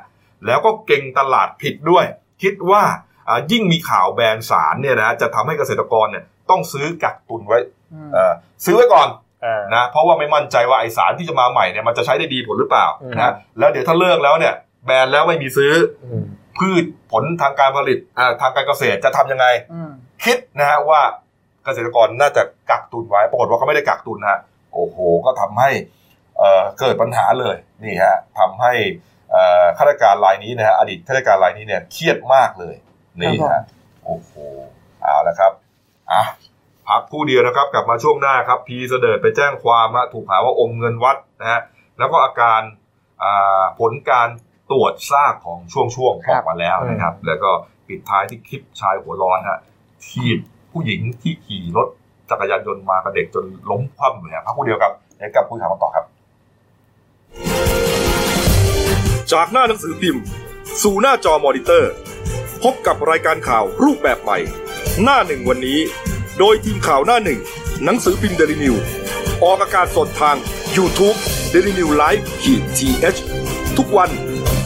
[0.47, 2.05] แล้วก็เก่งตลาดผิดด้วย
[2.43, 2.83] คิดว่า
[3.29, 7.59] อ่ายิ่งมีข่าวแบนสารเนี่ยนะจะทำให้เกษตรกรเนี่ยต้องซื้อกักตุนไว้
[7.93, 8.33] อืมเอ่อ
[8.65, 9.09] ซื้อไว้ก่อน
[9.45, 14.55] อ่านะเพราะว่าไม่มั่นใจว่าไอสารที่จะมาใหม่เนี่ยมันจะใช้ได้ดีผลหรือเปล่าอืมนะแล้วเดี๋ยวถ้าเลิกแล้วเนี่ย
[14.87, 15.73] แบนแล้วไม่มีซื้อ
[16.05, 16.23] อืม
[16.59, 19.91] พืชผลทางการผลิตอ่าทางการเกษตรจะทำยังไงอืม
[20.25, 21.01] คิดนะฮะว่า
[21.65, 24.39] เกษตรกรน่าจะกักตุนไว้ ปรากฏว่าเขาไม่ได้กักตุนฮะ
[24.75, 25.71] โอ้โห ก็ทำให้
[26.39, 28.73] เอ่อเกิดปัญหาเลยนี่ฮะทำให้
[29.31, 32.75] เอ่อข้าราชการรายนี้นะฮะอดีตข้าราชการรายนี้เนี่ยเครียดมากเลย
[33.21, 33.63] นี่ฮะ
[34.05, 34.33] โอ้โห
[35.03, 35.53] เอาละครับ
[36.13, 36.23] อะ
[36.87, 41.61] พักครู่เดียวนะครับกลับมาช่วงหน้าครับพีเสดิร์ดไปแจ้งความฮะถูกหาว่าอมเงินวัดนะฮะ
[41.99, 42.61] แล้วก็อาการ
[43.23, 44.29] อ่าผลการ
[44.71, 47.51] ตรวจซากของช่วงๆออกมาแล้วนะครับ แล้วก็
[47.89, 49.61] ปิดท้ายที่คลิปชายหัวร้อนฮะ
[50.07, 50.39] ทีบ
[50.73, 51.89] ผู้หญิงที่ขี่รถ
[52.31, 56.05] จักรยานยนต์มากับเด็กจนล้มคว่ำเลยครับพักครู่เดียวครับเดี๋ยวกลับคุยข่าวกันต่อครับ
[59.33, 60.23] จากหน้าหนังสือพิมพ์
[60.83, 61.93] สู่หน้าจอมอนิเตอร์
[62.63, 64.39] พบกับรายการข่าวรูปแบบใหม่
[65.03, 65.79] หน้าหนึ่งวันนี้
[66.39, 67.41] โดยทีมข่าวหน้าหนึ่ง
[67.85, 68.75] หนังสือพิมพ์เดลิวิว
[69.45, 70.37] ออกอากาศสดทาง
[70.77, 71.17] YouTube
[71.53, 74.11] d e l i n e w l i v e ขีดทีเทุกวัน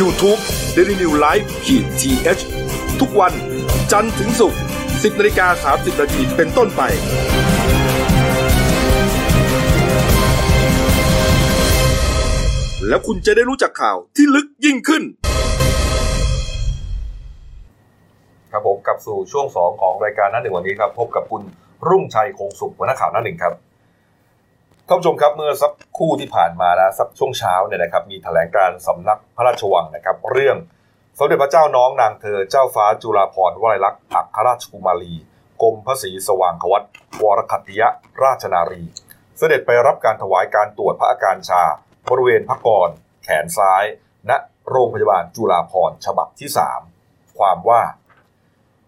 [0.00, 0.40] YouTube
[0.76, 3.32] d e l i n e w l i v e ขีดทีเทุกวัน
[3.92, 6.82] จันทร์ถึงศุกร์10นาฬิกา30นาทีเป็นต้นไป
[12.88, 15.02] แล้วคุณจะได้รู้จักข่าวที่ลึกยิ่งขึ้น
[18.52, 21.42] ครับผมกลับสู่ช่วงสองของรายการหน้าหนึ่งวันนี้ครับ พบกับคุณ
[21.88, 23.54] รุ่งชัยคงสุขหัวหน้าข่าวหน้าหนึ่งครับ
[24.92, 30.56] ท่านผู้ชมครับเมื่อสักคู่ที่ผ่านมานะสักช่วงเช้าเนี่ยนะครับมีแถลงการสำนักพระราชวังนะครับ เรื่อง
[31.18, 35.14] สมเด็จพระเจ้าน้องนางเธอเจ้าฟ้าจุฬาภรณ์วลัยลักษณ์อัครราชกุมารี
[35.62, 36.84] กรมพระศรีสว่างควัต
[37.22, 37.82] วรคัตติย
[38.22, 38.84] ราชนารี
[39.38, 41.62] เสด็จไปรับการถวายการตรวจพระอาการชา
[42.08, 42.88] บริเวณพระกร
[43.24, 43.84] แขนซ้าย
[44.30, 44.32] ณ
[44.70, 46.48] โรงพยาบาลจุฬาภรณ์ฉบับที่
[46.94, 47.82] 3 ความว่า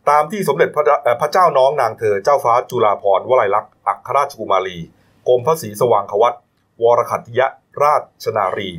[0.09, 4.81] ตามที่สมเด็จพระเอ่อพระเจ้าน้องนางเธอเจ้าฟ้าจุฬาภรณ์วลัยลักษณ์อัครราชกุมารี
[5.29, 6.35] กรมพระศรีสว่างควัต
[6.83, 7.41] วรคัติย
[7.83, 8.71] ราชนารี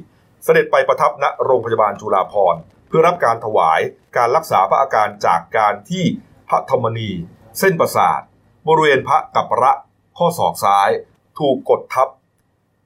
[0.44, 3.80] เสด็จไปประทับณโรงพยาบาลจุฬาภรณ์เพื่อรับการถวาย
[4.18, 6.04] การรักษาพระอาการจากการที่
[6.50, 7.10] พระธรรมนี
[7.60, 8.22] เส้นประสาท
[8.68, 9.74] บริเวณพระกัประ
[10.18, 10.90] ข้อศอกซ้าย
[11.40, 12.08] ถูกกดทับ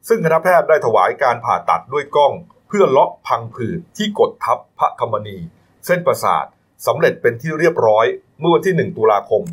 [0.08, 2.34] ซึ่งคณะแพทย์ได้ถวายการผ่าตัดด้วยกล้อง
[2.68, 5.38] เพื่อเลาะพังผืดที่กดทับพระธรรมนี
[5.86, 6.46] เส้นประสาท
[6.88, 8.06] สำเร็จเป็นที่เรียบร้อย
[8.40, 9.44] เมื่อวันที่ 1 ตุลาคม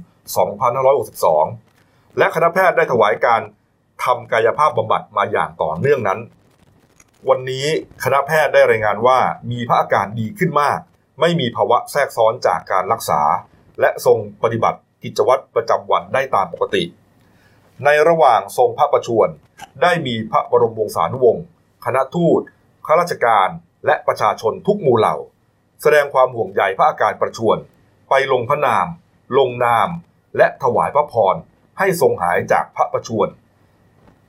[1.25, 3.41] 2562 และคณะแพทย์ได้ถวายการ
[4.05, 6.21] ทำกายภาพบำบัดมาอย่างต่อเนื่องนั้น
[7.29, 7.67] วันนี้
[8.05, 9.19] คณะแพทย์ได้รายงานว่า
[9.51, 10.79] มีพระอาการดีขึ้นมาก
[11.21, 13.23] ไม่มีภาวะแทรกซ้อนจากการรักษา
[13.81, 16.83] และทรงปฏิบัติกิจวัตรประจำวันได้ตามปกติ
[17.85, 19.29] ในระหว่างทรงพระประชวร
[19.83, 21.45] ได้มีพระบรมวงศานุวงศ์
[21.85, 22.41] คณะทูต
[22.87, 23.49] ข้าราชการ
[23.87, 25.17] และประชาชนทุกหมู่เหล่า
[25.83, 27.59] แสดงความห่วงใยพระอาการประชวร
[28.11, 28.87] ไปลงพระนาม
[29.39, 29.89] ลงนาม
[30.37, 31.35] และถวายพระพร
[31.79, 33.29] ให้ทรงหายจากพระประชวร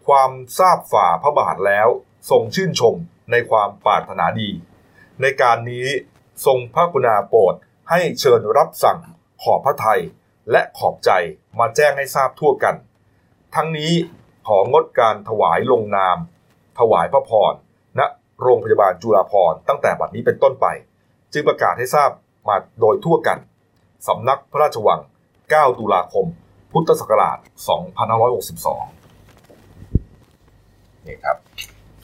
[0.08, 1.88] ความทราบฝ่าพระบาทแล้ว
[2.30, 2.96] ทรงชื่นชม
[3.32, 4.50] ในความปรารถนาดี
[5.22, 5.88] ในการนี้
[6.46, 7.54] ทรงพระกุณาโปรด
[7.90, 9.00] ให้เชิญรับสั่ง
[9.44, 10.02] ขอบพระไทย
[10.52, 11.12] และขอบใจ
[11.60, 12.76] มาแจ้งให้ทราบทั่วกัน
[13.56, 13.94] ทั้งนี้
[14.48, 16.18] ของดการถวายลงนาม
[16.80, 17.54] ถวายพระพร
[18.00, 18.02] ณ
[18.42, 20.66] โรงพยาบาลจุฬาภรณ์ตั้งแต่บัดนี้เป็นต้นไป
[21.34, 22.10] จึงประกาศให้ทราบ
[22.48, 23.38] มาโดยทั่วกัน
[24.08, 25.00] สำนักพระราชวัง
[25.40, 26.26] 9 ตุลาคม
[26.72, 27.38] พุทธศักราช
[28.02, 28.97] 2562
[31.08, 31.38] นี่ครับ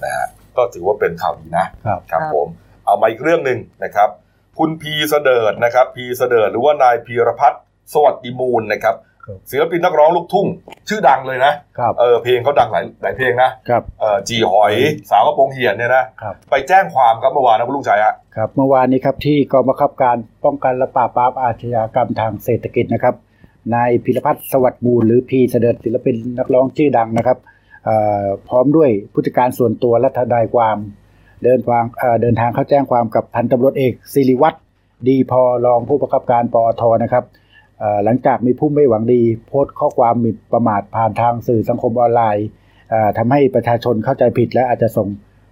[0.03, 2.47] นะฮะก็ถือว่าเป็นข่าวดีนะครับครับผม
[2.85, 4.09] เอามาอีกเรื่องหนึ่งนะครับ
[4.59, 7.61] คุณพีเสดิร์ดนะครับ พีเสดิร์ดหรือว่านายพีรพัฒน์
[7.93, 10.47] สวัสดิ์มูลนะครับครับศิลปินนักร้องลูกทุ่ง
[10.89, 14.73] ชื่อดังเลยนะครับเออเพลงเขาดังหลายหลายเพลงนะครับเออจี่หอย
[15.09, 23.15] สาวกระโปรงเหี่ยนเนี่ยนะครับไปแจ้งความครับเมื่อวานนะคุณลุงชัยฮะครับเมื่อวานนี้ครับที่กองบังคับการป้องกันและปราบปรามอาชญากรรมทางเศรษฐกิจนะครับ
[23.75, 27.52] นายพีรพัฒน์สวัสดิ์มูลหรือพีสะเดิดศิลปินนักร้องชื่อดังนะครับเอ่อ
[28.49, 30.77] พร้อมด้วยผู้จัดการส่วนตัวและทนายความ
[31.43, 34.57] เดินทางเอ่อเดินทางเข้าแจ้งความกับพันตำรวจเอกศิริวัตร
[35.09, 37.23] ดีพอรองผู้บังคับการปอทนะครับ
[37.79, 42.47] เอ่อหลังจากมีผู้ไม่หวังดี โพสต์ข้อความหมิ่นประมาทผ่านทางสื่อสังคมออนไลน์
[42.89, 45.07] เอ่อทำให้ประชาชนเข้าใจผิดและอาจจะส่ง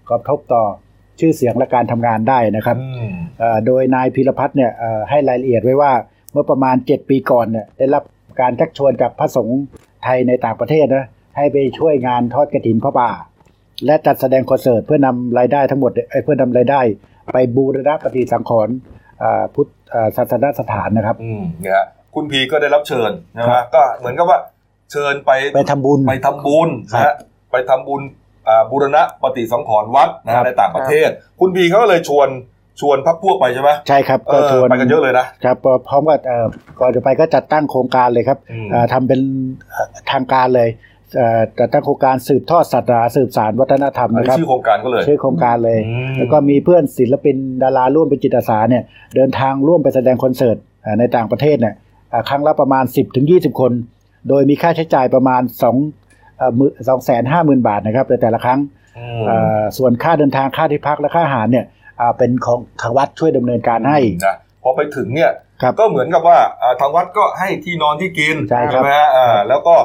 [0.10, 0.64] กระทบต่อ
[1.20, 5.92] ชื่อเสียงและการทำงานได้นะครับอืมเอ่อโดยนายพิรพัฒน์เนี่ยเอ่อให้รายละเอียดไว้ว่า
[6.32, 8.04] เมื่อประมาณ 7 ปีก่อนเนี่ยได้รับ
[8.42, 9.60] การชักชวนจากพระสงฆ์
[10.04, 11.06] ไทยในต่างประเทศนะ
[11.38, 13.10] ให้ไปช่วยงานทอดกระถินพระป่า
[13.86, 16.82] และจัดแสดงคอนเสิร์ตเพื่อนำรายได้ทั้งหมดเอ้ยเพื่อนำรายได้
[17.34, 18.76] ไปบูรณะปฏิสังขรณ์
[19.20, 24.40] เอ่อพุทธเอ่อศาสนสถานนะครับ อืมเนี่ยฮะคุณพีก็ได้รับเชิญนะครัฮะบก็เหมือนกับว่า
[24.92, 27.16] เชิญไปไปทำบุญไปทำบุญนะครัฮะบ
[27.52, 28.02] ไปทำบุญ
[28.48, 32.30] อ่าบูรณะปฏิสังขรณ์วัดนะครัฮะบในต่างประเทศ คุณพีเขาก็เลยชวน
[32.82, 36.48] ชวนพักพวกไปใช่ไหมใช่ครับเอก็อชวนไปกันเยอะเลยนะครับพร้อมกับเอ่อ
[36.80, 39.22] ก่อนจะไปก็จัดตั้งโครงการเลยครับอืมเอ่อทำเป็น
[39.70, 40.91] เอ่อทางการเลยเอ่อ
[41.60, 48.84] จัดตั้งโครงการสืบทอดศาสนาสืบสารวัฒนธรรมอันนะนี้ครับชื่อโครงการก็เลยชื่อโครงการเลยอืมแล้วก็มีเพื่อนศิลปินดาราร่วมเป็นจิตอาสาเนี่ย
[49.16, 51.76] เดินทางร่วมไปแสดงคอนเสิร์ตอ่าในต่างประเทศเนี่ย
[52.14, 53.72] อ่าครั้งละประมาณ 10-20ถึง20คน
[54.30, 55.64] โดยมีค่าใช้จ่ายประมาณ2
[56.88, 58.60] สองแสนห้าหมื่นบาทนะครับในแต่ละครั้ง
[58.98, 61.66] อืมอ่าส่วนค่าเดินทางค่าที่พักและค่าอาหารเนี่ย
[62.00, 69.76] อ่าเป็นของทางวัดช่วยดำเนินการให้นะพอไปถึงเนี่ยครับก็เหมือนกับว่าอ่าทางวัดก็ให้ที่นอนที่กินใช่ครับไหมฮะอ่าแล้วก็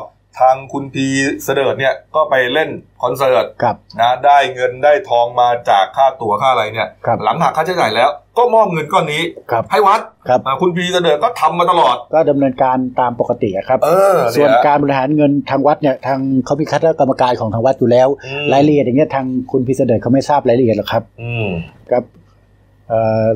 [0.41, 1.07] ทางคุณพี
[1.45, 2.71] เสดิร์ดเนี่ยก็ไปเล่น
[3.03, 21.49] คอนเสิร์ตครับนะได้เงินได้ทองมาจากค่าตั๋วค่าอะไรเนี่ยครับหลังหักค่าใช้จ่ายแล้ว ก็มอบเงินก้อนนี้ครับให้วัดครับอ่าคุณพีเสดิร์ดก็ทำมาตลอด ก็ดำเนินการตามปกติอะครับเออส่วนเยการบริหารเงินทางวัดเนี่ยทางเขามีคณะกรรมการของทางวัดอยู่แล้วอืมรายละเอียดอย่างเงี้ยทางคุณพิเศษเขาไม่ทราบรายละเอียดหรอกครับอืม
[21.91, 22.26] ครับเอ่อ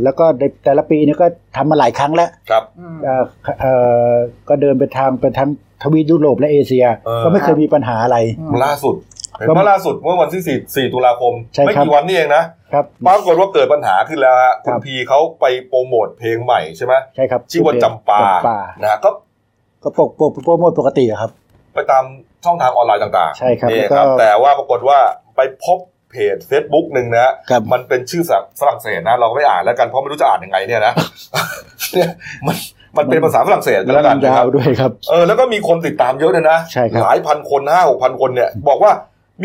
[0.02, 3.24] แล้วก็ในแต่ละปีเนี่ยก็ทำมาหลายครั้งแล้วครับอืมเอ่อ
[3.60, 3.72] เอ่
[4.10, 4.12] อ
[4.48, 5.50] ก็เดินไปทางไปทั้ง
[5.82, 8.94] ทวีปยุโรปและเอเชียเออก็ไม่เคยมีปัญหาอะไรอืมล่าสุด
[9.38, 19.10] เห็นก็ว่าล่าสุดเมื่อวันที่สี่สี่ตุลาคมใช่ไม่ครับกี่วันนี่เองนะครับปรากฏว่าเกิดปัญหาขึ้นแล้วฮะคุครัณบพีเขาไปโปรโมทเพลงใหม่ใช่ไหมใช่ครับชื่อว่าจำปาจำปานะก็
[19.82, 21.30] ก็ปกปกโปรโมทปกติอะครับ
[21.74, 22.04] ไปตาม
[22.44, 24.98] ช่องทางออนไลน์ต่างๆ ใช่ครับนี่แล้วก็ครับแต่ว่าปรากฏว่า
[25.36, 25.78] ไปพบ
[26.10, 28.22] เพจ Facebook หนึ่งนะครับมันเป็นชื่อ
[28.60, 30.94] ฝรั่งเศสนะ เราก็ไม่อ่านแล้วกันเพราะไม่รู้จะอ่านยังไงเนี่ยนะ
[31.92, 32.10] เนี่ย
[32.46, 32.56] มัน
[32.96, 38.92] มันเป็นภาษาฝรั่งเศสกันแล้วกันนะยาครับวด้วยครับเออแล้วก็มีคนติดตามเยอะเลยนะใช่ครับหลายพันคนห้าหกพันคนเนี่ย บอกว่า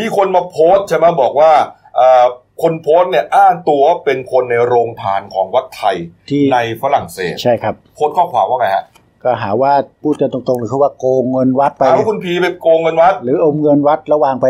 [0.00, 1.50] มีคนมาโพสต์ใช่ไหมบอกว่า
[1.96, 2.24] เอ่อ
[2.62, 5.96] คนโพสต์เนี่ยอ้างตัวว่าเป็นคนในโรงทานของวัดไทย
[6.30, 8.84] ที่ในฝรั่งเศสใช่ครับโพสต์ข้อความว่าไงฮะ
[9.26, 14.46] ก็หาว่าพูดกันตรงๆเลยคือว่าโกงเงินวัดไป เอาว่าคุณพีไปโกงเงินวัด หรืออมเงินวัดระหว่างไป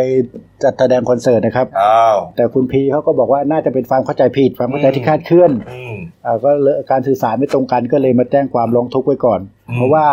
[0.63, 10.07] จัดแสดงคอนเสิร์ตนะครับ อ้าว แต่คุณพีเขาก็บอกว่าน่าจะเป็นความเข้าใจผิดความเข้าใจอืมที่คลาดเคลื่อนอืมอ่าก็เลยการสื่อสารไม่ตรงกันก็เลยมาแจ้งความร้องทุกข์ไว้ก่อนอืมเพราะว่า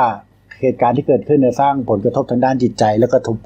[0.62, 3.38] เหตุการณ์ที่เกิดขึ้นเนี่ยสร้างผลกระทบทางด้านจิตใจ แล้วก็ทุบ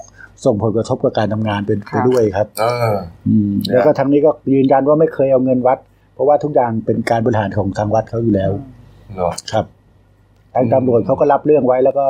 [0.46, 2.94] ส่งผลกระทบกับการทำงานเป็นคไปรับด้วยครับเออ
[3.28, 5.78] อืมเนี่ยแล้วก็ทางนี้ก็ยืนยันว่าไม่เคยเอาเงินวัด
[6.14, 8.52] เพราะว่าทุกอย่างเป็นการบริหารของทางวัดเขาอยู่แล้ว
[9.16, 9.66] เหรอครับ
[10.58, 12.06] ทางอืมตำรวจเขาก็รับเรื่องไว้แล้วก็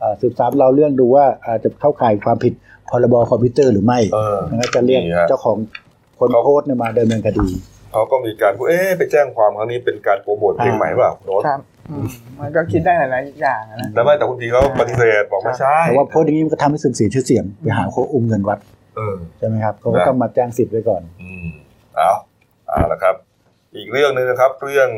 [0.00, 2.52] เอ่อสืบสวนเราเรื่องดูว่าอาจจะเข้าข่ายความผิด
[2.90, 5.56] พรบคอมพิวเตอร์หรือไม่เออแล้วก็จะเรียกนี่ฮะเจ้าของ
[6.18, 7.46] คนเขาโพสต์เนี่ยมาดำเนินคดี
[7.92, 12.06] เขาก็มีการพูดเอ๊ะไปแจ้งความครั้งนี้เป็นการโปรโมทเพลงใหม่เปล่าโน้ตครับอืม
[12.40, 18.58] มันก็คิดได้หลายๆอย่างนะแต่ไม่แต่คุณพีเขาปฏิเสธบอกไม่ใช่แต่ว่าโพสต์อย่างนี้มันก็ทำให้เสื่อมเสียชื่อเสียงไปหาเขาอุ้มเงินวัด
[18.96, 21.48] เออใช่ไหมครับเขาก็นะต้องมาแจ้งสิทธิ์ไว้ก่อนอืม
[21.96, 22.10] เอา
[22.68, 23.14] เอาละครับ
[23.78, 24.88] อีกเรื่องหนึงนะครับ เรื่อง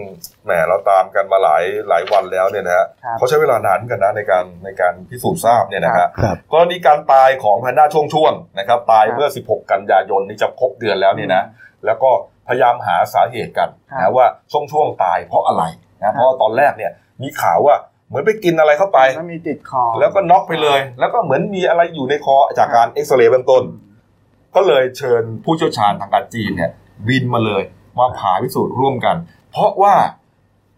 [0.44, 11.42] แหมเราตามกันมาหลายหลายวันแล้วเนี่ยนะฮะครับเขาใช้เวลานานเหมือนกันนะในการในการพิสูจน์ทราบเนี่ยนะฮะครับกรณีการตายของแพนด้าช่วงช่วงๆนะครับ ตายเมื่อ 16 กันยายนนี่จะครบเดือนแล้วเนี่ยนะ
[11.86, 12.10] แล้วก็
[12.48, 15.62] พยายามหาสาเหตุกันครันะบว่าช่วงช่วงๆตายเพราะอะไร
[16.02, 17.76] นะเพราะว่าตอนแรกเนี่ยมีข่าวว่า
[18.08, 23.62] เหมือนไปกินอะไรเข้าไปแล้วมีติดคอแล้วก็น็อกไปเลย แล้วก็เหมือนมีอะไรอยู่ในคอจากการเอ็กซเรย์เบื้องต้น
[24.56, 26.70] ก็เลยเชิญผู้เชี่ยวชาญทางการจีนเนี่ย
[27.08, 27.62] บินมาเลย
[27.98, 29.16] มาผ่าพิสูจน์ร่วมกัน
[29.52, 29.94] เพราะว่า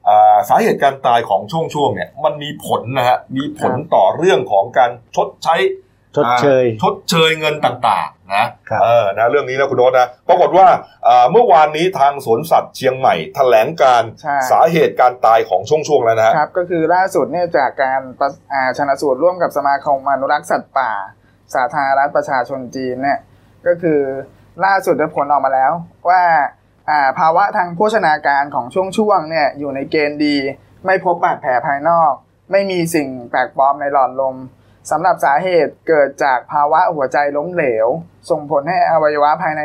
[0.08, 5.56] อ่าสาเหตุการตายของช่วงช่วงๆเนี่ยมันมีผลนะฮะมีผลต่อเรื่องของการชดใช้
[6.16, 10.66] ชดเชยอ่าชดเชยเงินต่างๆนะครับเออนะเรื่องนี้นะคุณโน้ตนะปรากฏว่า
[11.06, 20.92] อ่าเมื่อวานนี้ทางสวนสัตว์เชียงใหม่แถลงการใช่สาเหตุการตายของช่วงๆแล้วนะฮะครับก็คือล่าสุดเนี่ยจากการประอ่าชนสูตรร่วมกับสมาคมอนุรักษ์สัตว์ป่า
[21.54, 23.18] สาธารณรัฐประชาชนจีนเนี่ย
[23.66, 24.00] ก็คือ
[24.64, 25.72] ล่าสุดได้ผลออกมาแล้ว
[26.08, 26.42] ว่าอ่า
[27.18, 30.36] ภาวะทางโภชนาการของช่วงๆเนี่ยอยู่ในเกณฑ์ดี
[30.86, 32.12] ไม่พบบาดแผลภายนอก
[32.52, 34.36] ไม่มีสิ่งแปลกปลอมในหลอดลม
[34.90, 37.88] สำหรับสาเหตุเกิดจากภาวะหัวใจล้มเหลว
[38.30, 39.62] ส่งผลให้อวัยวะภายใน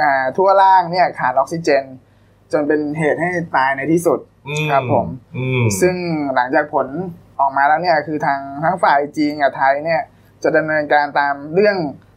[0.00, 1.84] อ่าทั่วร่างเนี่ยขาดออกซิเจน
[2.52, 5.96] จนเป็นเหตุให้ตายในที่สุดอืครับผมอืมซึ่ง
[6.34, 6.86] หลังจากผล
[7.40, 10.02] ออกมาแล้วเนี่ยคือทางทั้งฝ่ายจีนกับไทยเนี่ย
[10.42, 11.76] จะดำเนินการตามเรื่อง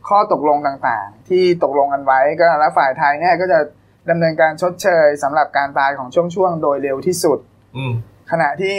[0.09, 3.59] ข้อตกลงต่างๆ ที่ตกลงกันไว้ก็และฝ่ายไทยเนี่ยก็จะ
[4.09, 7.39] ดำเนินการชดเชยสำหรับการตายของช่วงๆโดยเร็วที่สุด
[7.77, 7.93] อืม
[8.31, 8.77] ขณะที่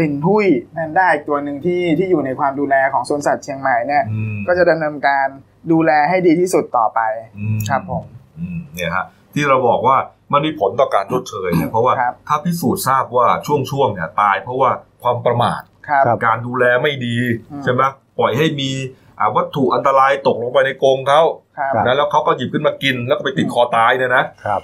[0.00, 5.26] ลินหุ้ยนั่นได้อีกตัวหนึ่งที่ที่อยู่ในความดูแลของสวนสัตว์เชียงใหม่เนี่ยอืมก็จะดำเนินการ
[5.72, 7.00] ดูแลให้ดีที่สุดต่อไป
[7.38, 8.04] อืมครับผม
[8.38, 9.96] อืมเนี่ยฮะที่เราบอกว่า
[10.32, 14.70] มันมีผลต่อการชดเชยเนี่ยเพราะว่าครับถ้าพิสูจน์ทราบว่าช่วงช่วงๆเนี่ยตายเพราะว่า
[15.02, 17.16] ความประมาทครับครับการดูแลไม่ดี
[17.50, 17.82] อืมใช่ไหม
[18.18, 18.70] ปล่อยให้มี
[19.18, 21.47] อ่าวัตถุอันตรายตกลงไปในกรงเขาครับครับ
[21.86, 24.60] นะแล้วเขาก็หยิบขึ้นมากินแล้วก็ไปติดคอตายเนี่ยนะครับ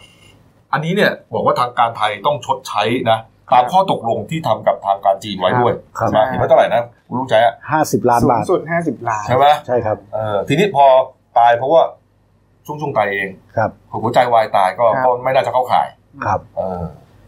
[0.72, 3.18] อันนี้เนี่ยบอกว่าทางการไทยต้องชดใช้นะ
[3.52, 10.86] ตามข้อตกลงที่ทำกับทางการจีนไว้ด้วยครับใช่ไหมเห็นว่าเท่าไหร่นะคุณลุงใจอะห้าสิบล้านสูบางทสุดห้าสิบล้านใช่ไหมใช่ครับเออทีนี้พอ
[11.38, 11.82] ตายเพราะว่า
[12.66, 13.70] ช่วงช่วงๆตายเองครับ
[14.02, 15.88] หัวใจวายตายก็ก็ไม่น่าจะเข้าข่าย
[16.24, 16.84] ครับ เออ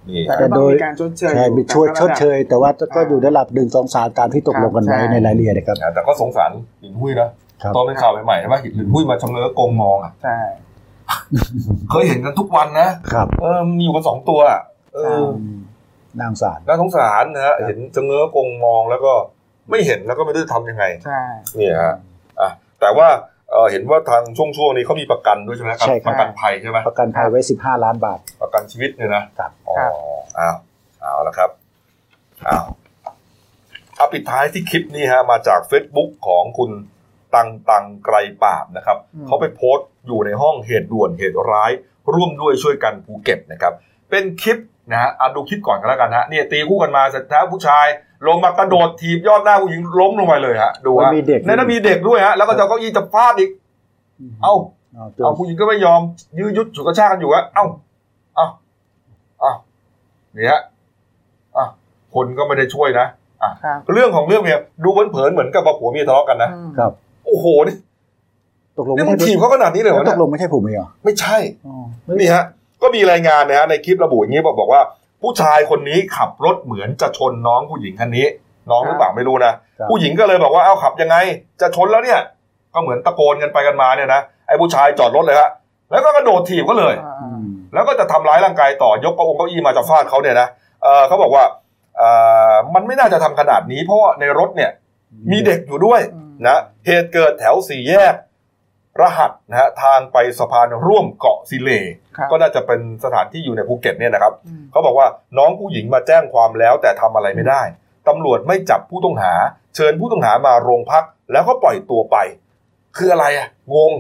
[0.09, 6.50] นี่แต่ก็ต้องมีการชดเชยใช่อยู่มีช่วยตามชระดดับเชย แต่ว่าก็อยู่ในระดับหนึ่งสองสามตามที่ตกลงกันไว้ครับในรายละเอียดนะครับนะแต่ก็สงสาร
[6.83, 7.31] หินหุ้ยนะครับ
[7.75, 10.38] ตอนเป็นข่าวใหม่ๆใช่ไหมหินหุ้ยมาชำเลือกงมองอะใช่
[11.90, 14.61] เคยเห็นกันทุกวันนะครับเออมีอยู่กันสองตัวอะ
[14.95, 15.23] เออ
[16.21, 19.12] นางสารน่าสงสารนะฮะเห็นชะเง้อกงมองแล้วก็
[19.71, 21.23] ไม่เห็นแล้วก็ไม่รู้จะทำยังไงใช่
[21.57, 21.94] เนี่ยฮะ
[22.40, 22.50] อะ
[22.81, 23.09] แต่ว่า
[23.50, 29.75] เออเห็นว่าทางช่วงช่วงๆนี้เขามีประกันด้วยใช่ไหมใช่ครับประกันภัยใช่ไหมประกันภัยไว้สิบห้าล้านบาท ประกันชีวิตเนี่ยนะครับอ๋อ
[30.38, 30.57] อ้าว
[31.00, 31.50] เอาละครับ
[32.48, 32.65] อ้าว
[33.96, 36.71] เอาปิดท้ายที่คลิปนี้ฮะมาจาก Facebook ของคุณ
[37.35, 41.70] ตังตังไกรปราบนะครับอืมเขาไปโพสต์อยู่ในห้องเหตุด่วนเหตุร้าย
[42.14, 43.72] ร่วมด้วยช่วยกันภูเก็ตนะครับ
[44.10, 44.58] เป็นคลิป
[44.90, 47.87] นะฮะอะดูคลิปก่อนกันแล้วกันฮะเนี่ยตีคู่กันมาเสร็จแล้วผู้ชาย
[48.27, 53.50] ลงมากระโดดถีบยอดหน้าผู้หญิงล้มลงไปเลยฮะดูฮะมีเด็กในนั้นมีเด็กด้วยฮะแล้วก็จะเอาเก้าอี้จะฟาดอีก
[54.42, 54.54] เอ้า
[54.94, 56.00] เอาตัวเอาผู้หญิงก็ไม่ยอม
[56.38, 57.66] ยื้อยุดฉุดกระชากกันอยู่ฮะเอ้า
[58.37, 58.46] เอ้า
[59.40, 59.52] เอ้า
[60.35, 60.60] เนี่ยฮะ
[61.56, 61.66] อะ
[62.14, 63.06] คนก็ไม่ได้ช่วยนะ
[63.42, 67.76] อะครับเรื่องของเรื่องเนี่ยดูเผินๆเหมือนกับว่าผัวเมียทะเลาะกันนะอืมครับโอ้โหนี่
[68.78, 71.74] ตกลงนี่ไม่มึงใช่ถีบเขาขนาดนี้เลยเหรอตเนี่ยกลงไม่ใช่ผมเองเหรอไม่ใช่อ๋อ
[72.20, 72.44] นี่ฮะ
[72.82, 74.82] ก็มีรายงานนะฮะในคลิประบุอย่างนี้บอกบอกว่า
[75.22, 78.26] ผู้ชายคนนี้ขับรถเหมือนจะชนน้องผู้หญิงคันนี้
[78.70, 81.16] น้องหรือเปล่าไม่รู้นะครับผู้หญิงก็เลยบอกว่าเอ้าขับยังไง
[81.60, 82.20] จะชนแล้วเนี่ย
[82.74, 85.50] ก็เหมือนตะโกนกันไปกันมาเนี่ยนะไอ้ผู้ชายจอดรถเลยฮะ
[85.90, 90.48] แล้วก็กระโดดถีบก็เลยอ่าอืมแล้วก็จะทำร้ายร่างกายต่อยกเก้าองเก้าอี้มาจะฟาดเขาเนี่ยนะ
[90.82, 91.44] เออเขาบอกว่า
[91.96, 92.02] เอ
[92.52, 94.70] อมันไม่น่าจะทำขนาดนี้ เพราะว่าในรถเนี่ย
[95.32, 98.14] มีเด็กอยู่ด้วยอืม นะเหตุเกิดแถวสี่แยก
[99.00, 101.70] รหัสนะฮะทางไปสะพานร่วมเกาะสิเล
[102.16, 105.06] ครับก็น่าจะเป็นสถานที่อยู่ในภูเก็ตเนี่ยนะครับอืมเขาบอกว่า
[105.38, 107.62] น้องผู้หญิงมาแจ้งความแล้วแต่ทำอะไรไม่ได้
[108.08, 109.32] ตำรวจไม่จับผู้ต้องหา
[109.74, 112.16] เชิญผู้ต้องหามาโรงพัก แล้วก็ปล่อยตัวไป
[112.96, 113.92] คืออะไรอะงง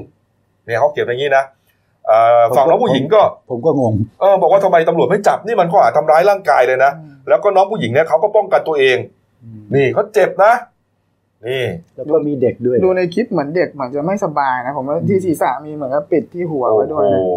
[0.66, 1.44] เนี่ยเขาเขียนอย่างนี้นะ
[2.06, 8.96] เอ่อฝั่งน้องผู้หญิงก็ ผมก็งงเออบอกว่าทำไมตำรวจไม่จับนี่มันข้อหาทำร้ายร่างกายเลยนะอืมแล้วก็น้องผู้หญิงเนี่ยเขาก็ป้องกันตัวเอง
[9.74, 10.52] นี่เขาเจ็บนะ
[11.48, 11.64] นี่
[11.94, 17.30] แล้วก็มีเด็กด้วยดูในคลิปเหมือนเด็กเหมือนจะไม่สบายนะผมว่าที่ศีรษะมีเหมือนกับปิดที่หัวไว้ด้วยโอ้นะโห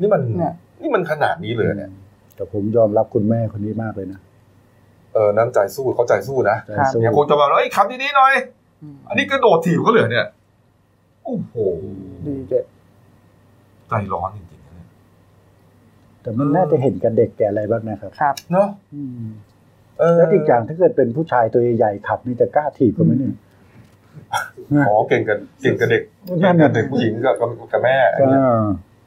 [0.00, 1.90] นี่มันเนี่ยนี่มันขนาดนี้เลยเนี่ย
[2.36, 4.20] แต่ผมยอมรับคุณแม่คนนี้มากเลยนะ
[5.14, 8.34] เออน้ำใจสู้เขาใจสู้นะใจครับสู้เนี่ยคงจะมาเอ้ยขับดีๆหน่อย
[8.82, 10.26] อืมอันนี้กระโดดถีบเขาเลยเนี่ย
[11.24, 11.54] โอ้โห
[12.26, 12.64] ดีเด็ด
[13.88, 14.88] ใจร้อนจริงๆนะเนี่ย
[16.22, 19.51] แต่มันน่าจะเห็นกับเด็กแก่อะไรบ้างนะครับ ครับ เนาะอืมเออ
[20.16, 23.34] แล้วอีกอย่างถ้าเกิดเป็นผู้ชายตัวใหญ่ๆขับนี่จะกล้าถีบก็ไม่เนี่ย
[24.88, 26.02] อ๋อเก่งกับเก่งกับเด็ก
[26.42, 28.24] นั่เก่งนกัน่ะบเด็กผู้หญิงกับกับกับแม่ก็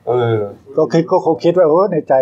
[0.08, 0.36] เออ
[0.78, 2.14] ก็คิดก็คงคิดว่าโอ้ในใจ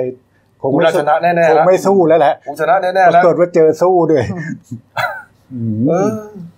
[0.61, 4.23] คงกูไม่น่าชสู้นะแน่ๆคงแล้วไม่สู้แล้วแหละกูชนะแน่ๆปแล้ราวกฏว่าเจอสู้ด้วย
[5.53, 6.09] อืมเออ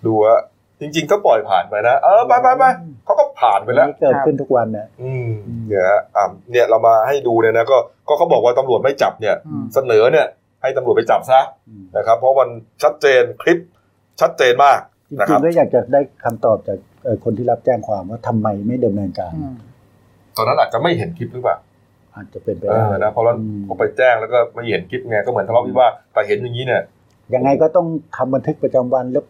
[0.05, 0.39] ดูอะ
[0.81, 2.63] จริง ๆ ก็ปล่อยผ่านไปนะเออไปไปไป
[3.05, 5.29] เขาก็ผ่านไปแล้วนี่เกิดขึ้นทุกวันนะอืม
[5.67, 7.77] เนี่ยฮะอะเนี่ยเรามาให้ดูเนี่ยนะก็
[8.07, 10.27] ก็เขาบอกว่าตำรวจไม่จับเนี่ยอืมเสนอเนี่ย
[10.65, 11.39] ให้ตำรวจไปจับซะ
[11.97, 12.49] นะครับ เพราะมัน
[12.83, 13.59] ชัดเจนคลิป
[14.21, 14.79] ชัดเจนมาก
[15.19, 19.55] จนะคริรังบๆแล้วอยากจะได้คำตอบจากเอ่อคนที่รับแจ้งความว่าทำไมไม่ดำเนินการอืม
[20.35, 21.57] ตอนนั้นอาจจะไม่เห็นคลิปหรือเปล่า
[22.15, 26.81] อาจจะเป็นไปเอได้อนะเพราะว่าอืมพอไปแจ้งแล้วก็ไม่เห็นคลิปไงก็เหมือนทะเลาะวิวาทแต่เห็นอย่างนี้เนี่ย
[27.35, 29.25] ยังไงก็ต้องทำบันทึกประจำวันแล้ว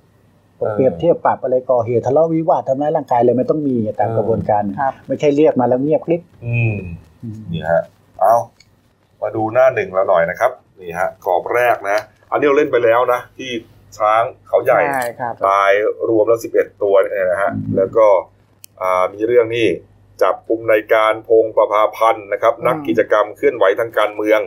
[0.57, 6.75] เออเปรียบเทียบปรับอะไรก่อเหตุทะเลาะวิวาททำร้ายร่างกายเลยไม่ต้องมีตามเออกระบวนการครับไม่ใช่เรียกมาแล้วเงียบคลิป อืม
[7.51, 7.83] นี่ฮะ
[8.19, 8.35] เอา
[9.21, 11.99] มาดูหน้าหนึ่งแล้วหน่อยนะครับ นี่ฮะกรอบแรกนะ
[12.31, 13.51] อันนี้เราเล่นไปแล้วนะ ที่
[13.97, 15.71] ช้างเขาใหญ่ใช่ครับตาย
[16.09, 18.07] รวมแล้ว11ตัวเนี่ยนะฮะอืมแล้วก็
[18.81, 19.67] อ่ามีเรื่องนี่
[20.21, 24.39] จับกลุ่มในการพงประภาพันธ์นะครับอืมนักกิจกรรมเคลื่อนไหวทางการเมือง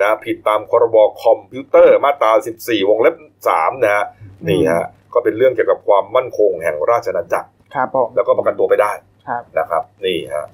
[0.00, 3.14] นะผิดตามพรบคอมพิวเตอร์มาตรา 14 วงเล็บ
[3.50, 4.04] 3 นะฮะ
[4.48, 8.92] นี่ฮะก็เป็นเรื่องเกี่ยวกับความมั่นคงแห่งราชอาณาจักรครับผมแล้วก็ประกันตัวไปได้
[9.28, 10.46] ครับนะครับ นี่ฮะ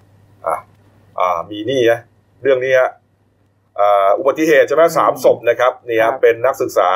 [0.46, 0.56] อะ
[1.18, 2.00] อ่ามีนี่นะ
[2.42, 2.90] เรื่องนี้ฮะ
[3.80, 6.90] อ่าอุบัติเหตุใช่ไหมสามศพนะครับนี่ครัฮะบเป็นนักศึกษา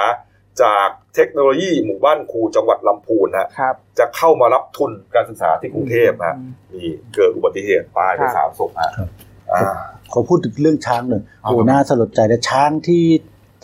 [0.62, 9.08] จากเทคโนโลยีหมู่บ้านครูจังหวัดลำพูนฮะครับจะเข้ามารับทุนการศึกษาที่กรุงเทพฮะอืมนี่เกิดอุบัติเหตุตายไปครับสามศพฮะครับ
[9.52, 9.62] อ่า
[10.12, 13.02] ขอพูดถึงเรื่องช้างหน่อยเอาโอ้ครับน่าสลดใจนะช้างที่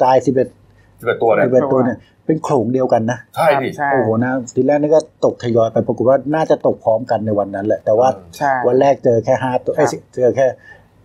[0.02, 0.48] ตายสิบเอ็ด
[1.00, 10.46] สิบเอ็ดตัวเนี่ยสิบเอ็ดตัวเนี่ยเป็นโขลงเดียวกันนะใช่ดิใช่โอ้โหนะทีแรกนี่ก็ตกทยอยไปปรากฏว่าน่าจะตกพร้อมกันในวันนั้นแหละ แต่ว่าใช่วันแรกเจอแค่ห้าตัวเอ้ยครับเจอแค่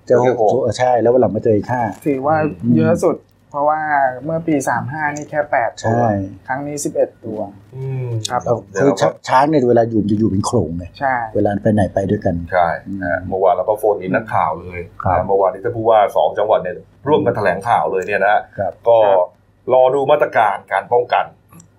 [0.08, 3.18] เจอหเจอกหกตัวเออใช่ แล้ววันหลังมาเจออีกห้าถือว่าอืมเยอะสุด
[3.50, 3.82] เพราะว่า
[4.26, 6.06] เมื่อปี35นี่แค่8ตัวใช่
[6.48, 7.40] ครั้งนี้11ตัว
[7.76, 12.68] อืมครับแล้วเดี๋ยคือวเราก็ช้างเนี่ยเวลาอยู่มันจะอยู่เป็นโขลงเลยใช่เวลาไปไหนไปด้วยกันใช่
[13.02, 16.76] นะฮะเมื่อวานเราก็โฟนอินนักข่าวเลยครับนะเมื่อวานนี้ท่านผู้ว่าสองจังหวัดเนี่ย
[17.08, 18.98] ร่วมกันแถลงข่าวเลยเนี่ยนะครับก็
[19.74, 21.26] รอดูมาตรการการป้องกัน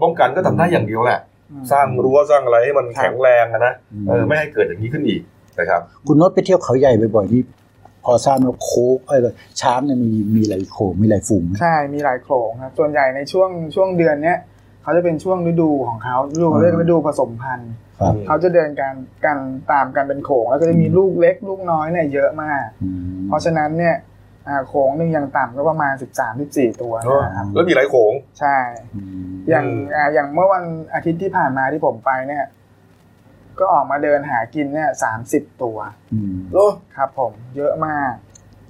[0.02, 1.20] ป้องกันก็ทำได้อย่างเดียวแหละ
[1.50, 5.22] อืมสร้างรั้วสร้างอะไรให้มันครับแข็งแรงอะนะอืมเออไม่ให้เกิดอย่างนี้ขึ้นอีก
[5.58, 7.42] นะครับคุณโน้ตไปเที่ยวเขาใหญ่บ่อยๆนี่
[8.05, 9.20] พอทราบว่าโคกเอ้ย
[9.61, 14.38] ช้างเนี่ยมีมีหลายโขลงมีหลายฝูงไหมใช่มีหลายโขลงครับส่วนใหญ่ในช่วงช่วงเดือนเนี้ย
[14.82, 18.92] เขาจะเป็นช่วงฤดูของเขาฤดูเขาเรียกฤดูผสมพันธุ์ครับเขาจะเดินกัน
[19.24, 19.38] กัน
[19.72, 23.96] ตามกันเป็นโขลงแล้วก็จะมีลูกเล็กลูกน้อยเนี่ยเยอะมากอืมเพราะฉะนั้นเนี่ย
[24.48, 25.94] อ่าโขลงหนึ่งอย่างต่ำก็ประมาณ
[26.36, 28.57] 13-14 ตัวนะครับแล้วมีหลายโขงใช่
[28.94, 32.44] อืมอย่างอืมอ่าอย่างเมื่อวันอาทิตย์ที่ผ่านมาที่ผมไปเนี่ย
[33.61, 35.78] ก็ออกมาเดินหากินเนี่ยสามสิบตัว
[36.12, 38.12] อืมโอ้ครับผมเยอะมาก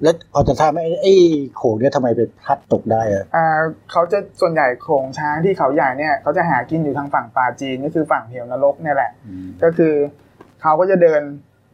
[0.01, 1.13] แล้วพอจะทราบไหมไอ้ไอ้
[1.55, 3.45] โขงเนี่ยทำไมไปพลัดตกได้อะอ่า
[3.91, 9.93] เขาจะส่วนใหญ่โขลงช้างที่เขาใหญ่เนี่ยเขาจะหากินอยู่ทางฝั่งปาจีนก็คือฝั่งเหวนรกเนี่ยแหละอืมก็คือ
[10.61, 11.21] เขาก็จะเดิน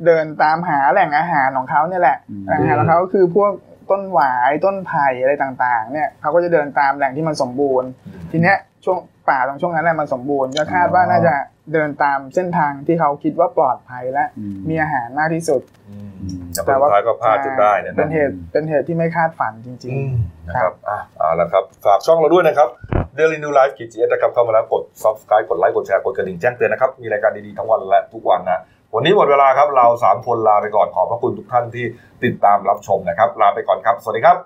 [0.05, 3.51] เดินตามหาแหล่งอาหารของเขาเนี่ยแหละอืมแหล่งอาหารของเขาก็คือพวก
[3.91, 7.89] ต้นหวายต้นไผ่อะไรต่างๆ เนี่ยเขาก็จะเดินตามแหล่งที่มันสมบูรณ์
[8.32, 8.97] ทีเนี้ยช่วง
[9.30, 11.34] ป่าตรงช่วงนั้นแหละมันสมบูรณ์ก็คาดว่าน่าจะ
[11.74, 16.09] เดินตามเส้นทางที่เขาคิดว่าปลอดภัยและอืมมีอาหารมากที่สุดอืม
[16.53, 20.13] แต่สุดท้ายก็พลาดจนได้เนี่ยเป็นนะเหตุเป็นเหตุที่ไม่คาดฝันจริงอืม
[20.47, 22.69] นะครับอะเอาละครับฝากช่องเราด้วยนะครับ
[23.17, 28.61] Daily New Life กิจเอนะครับเข้ามาแล้วกด subscribe กดไลค์กดแชร์กดกระดิ่งแจ้งเตือนนะครับมีรายการดีๆทั้งวันและทุกวันนะ
[28.95, 31.86] วันนี้หมดเวลาครับเรา 3 คนลาไปก่อนขอบพระคุณทุกท่านที่
[32.24, 34.38] ติดตามรับชมนะครับ ลาไปก่อนครับ สวัสดีครับ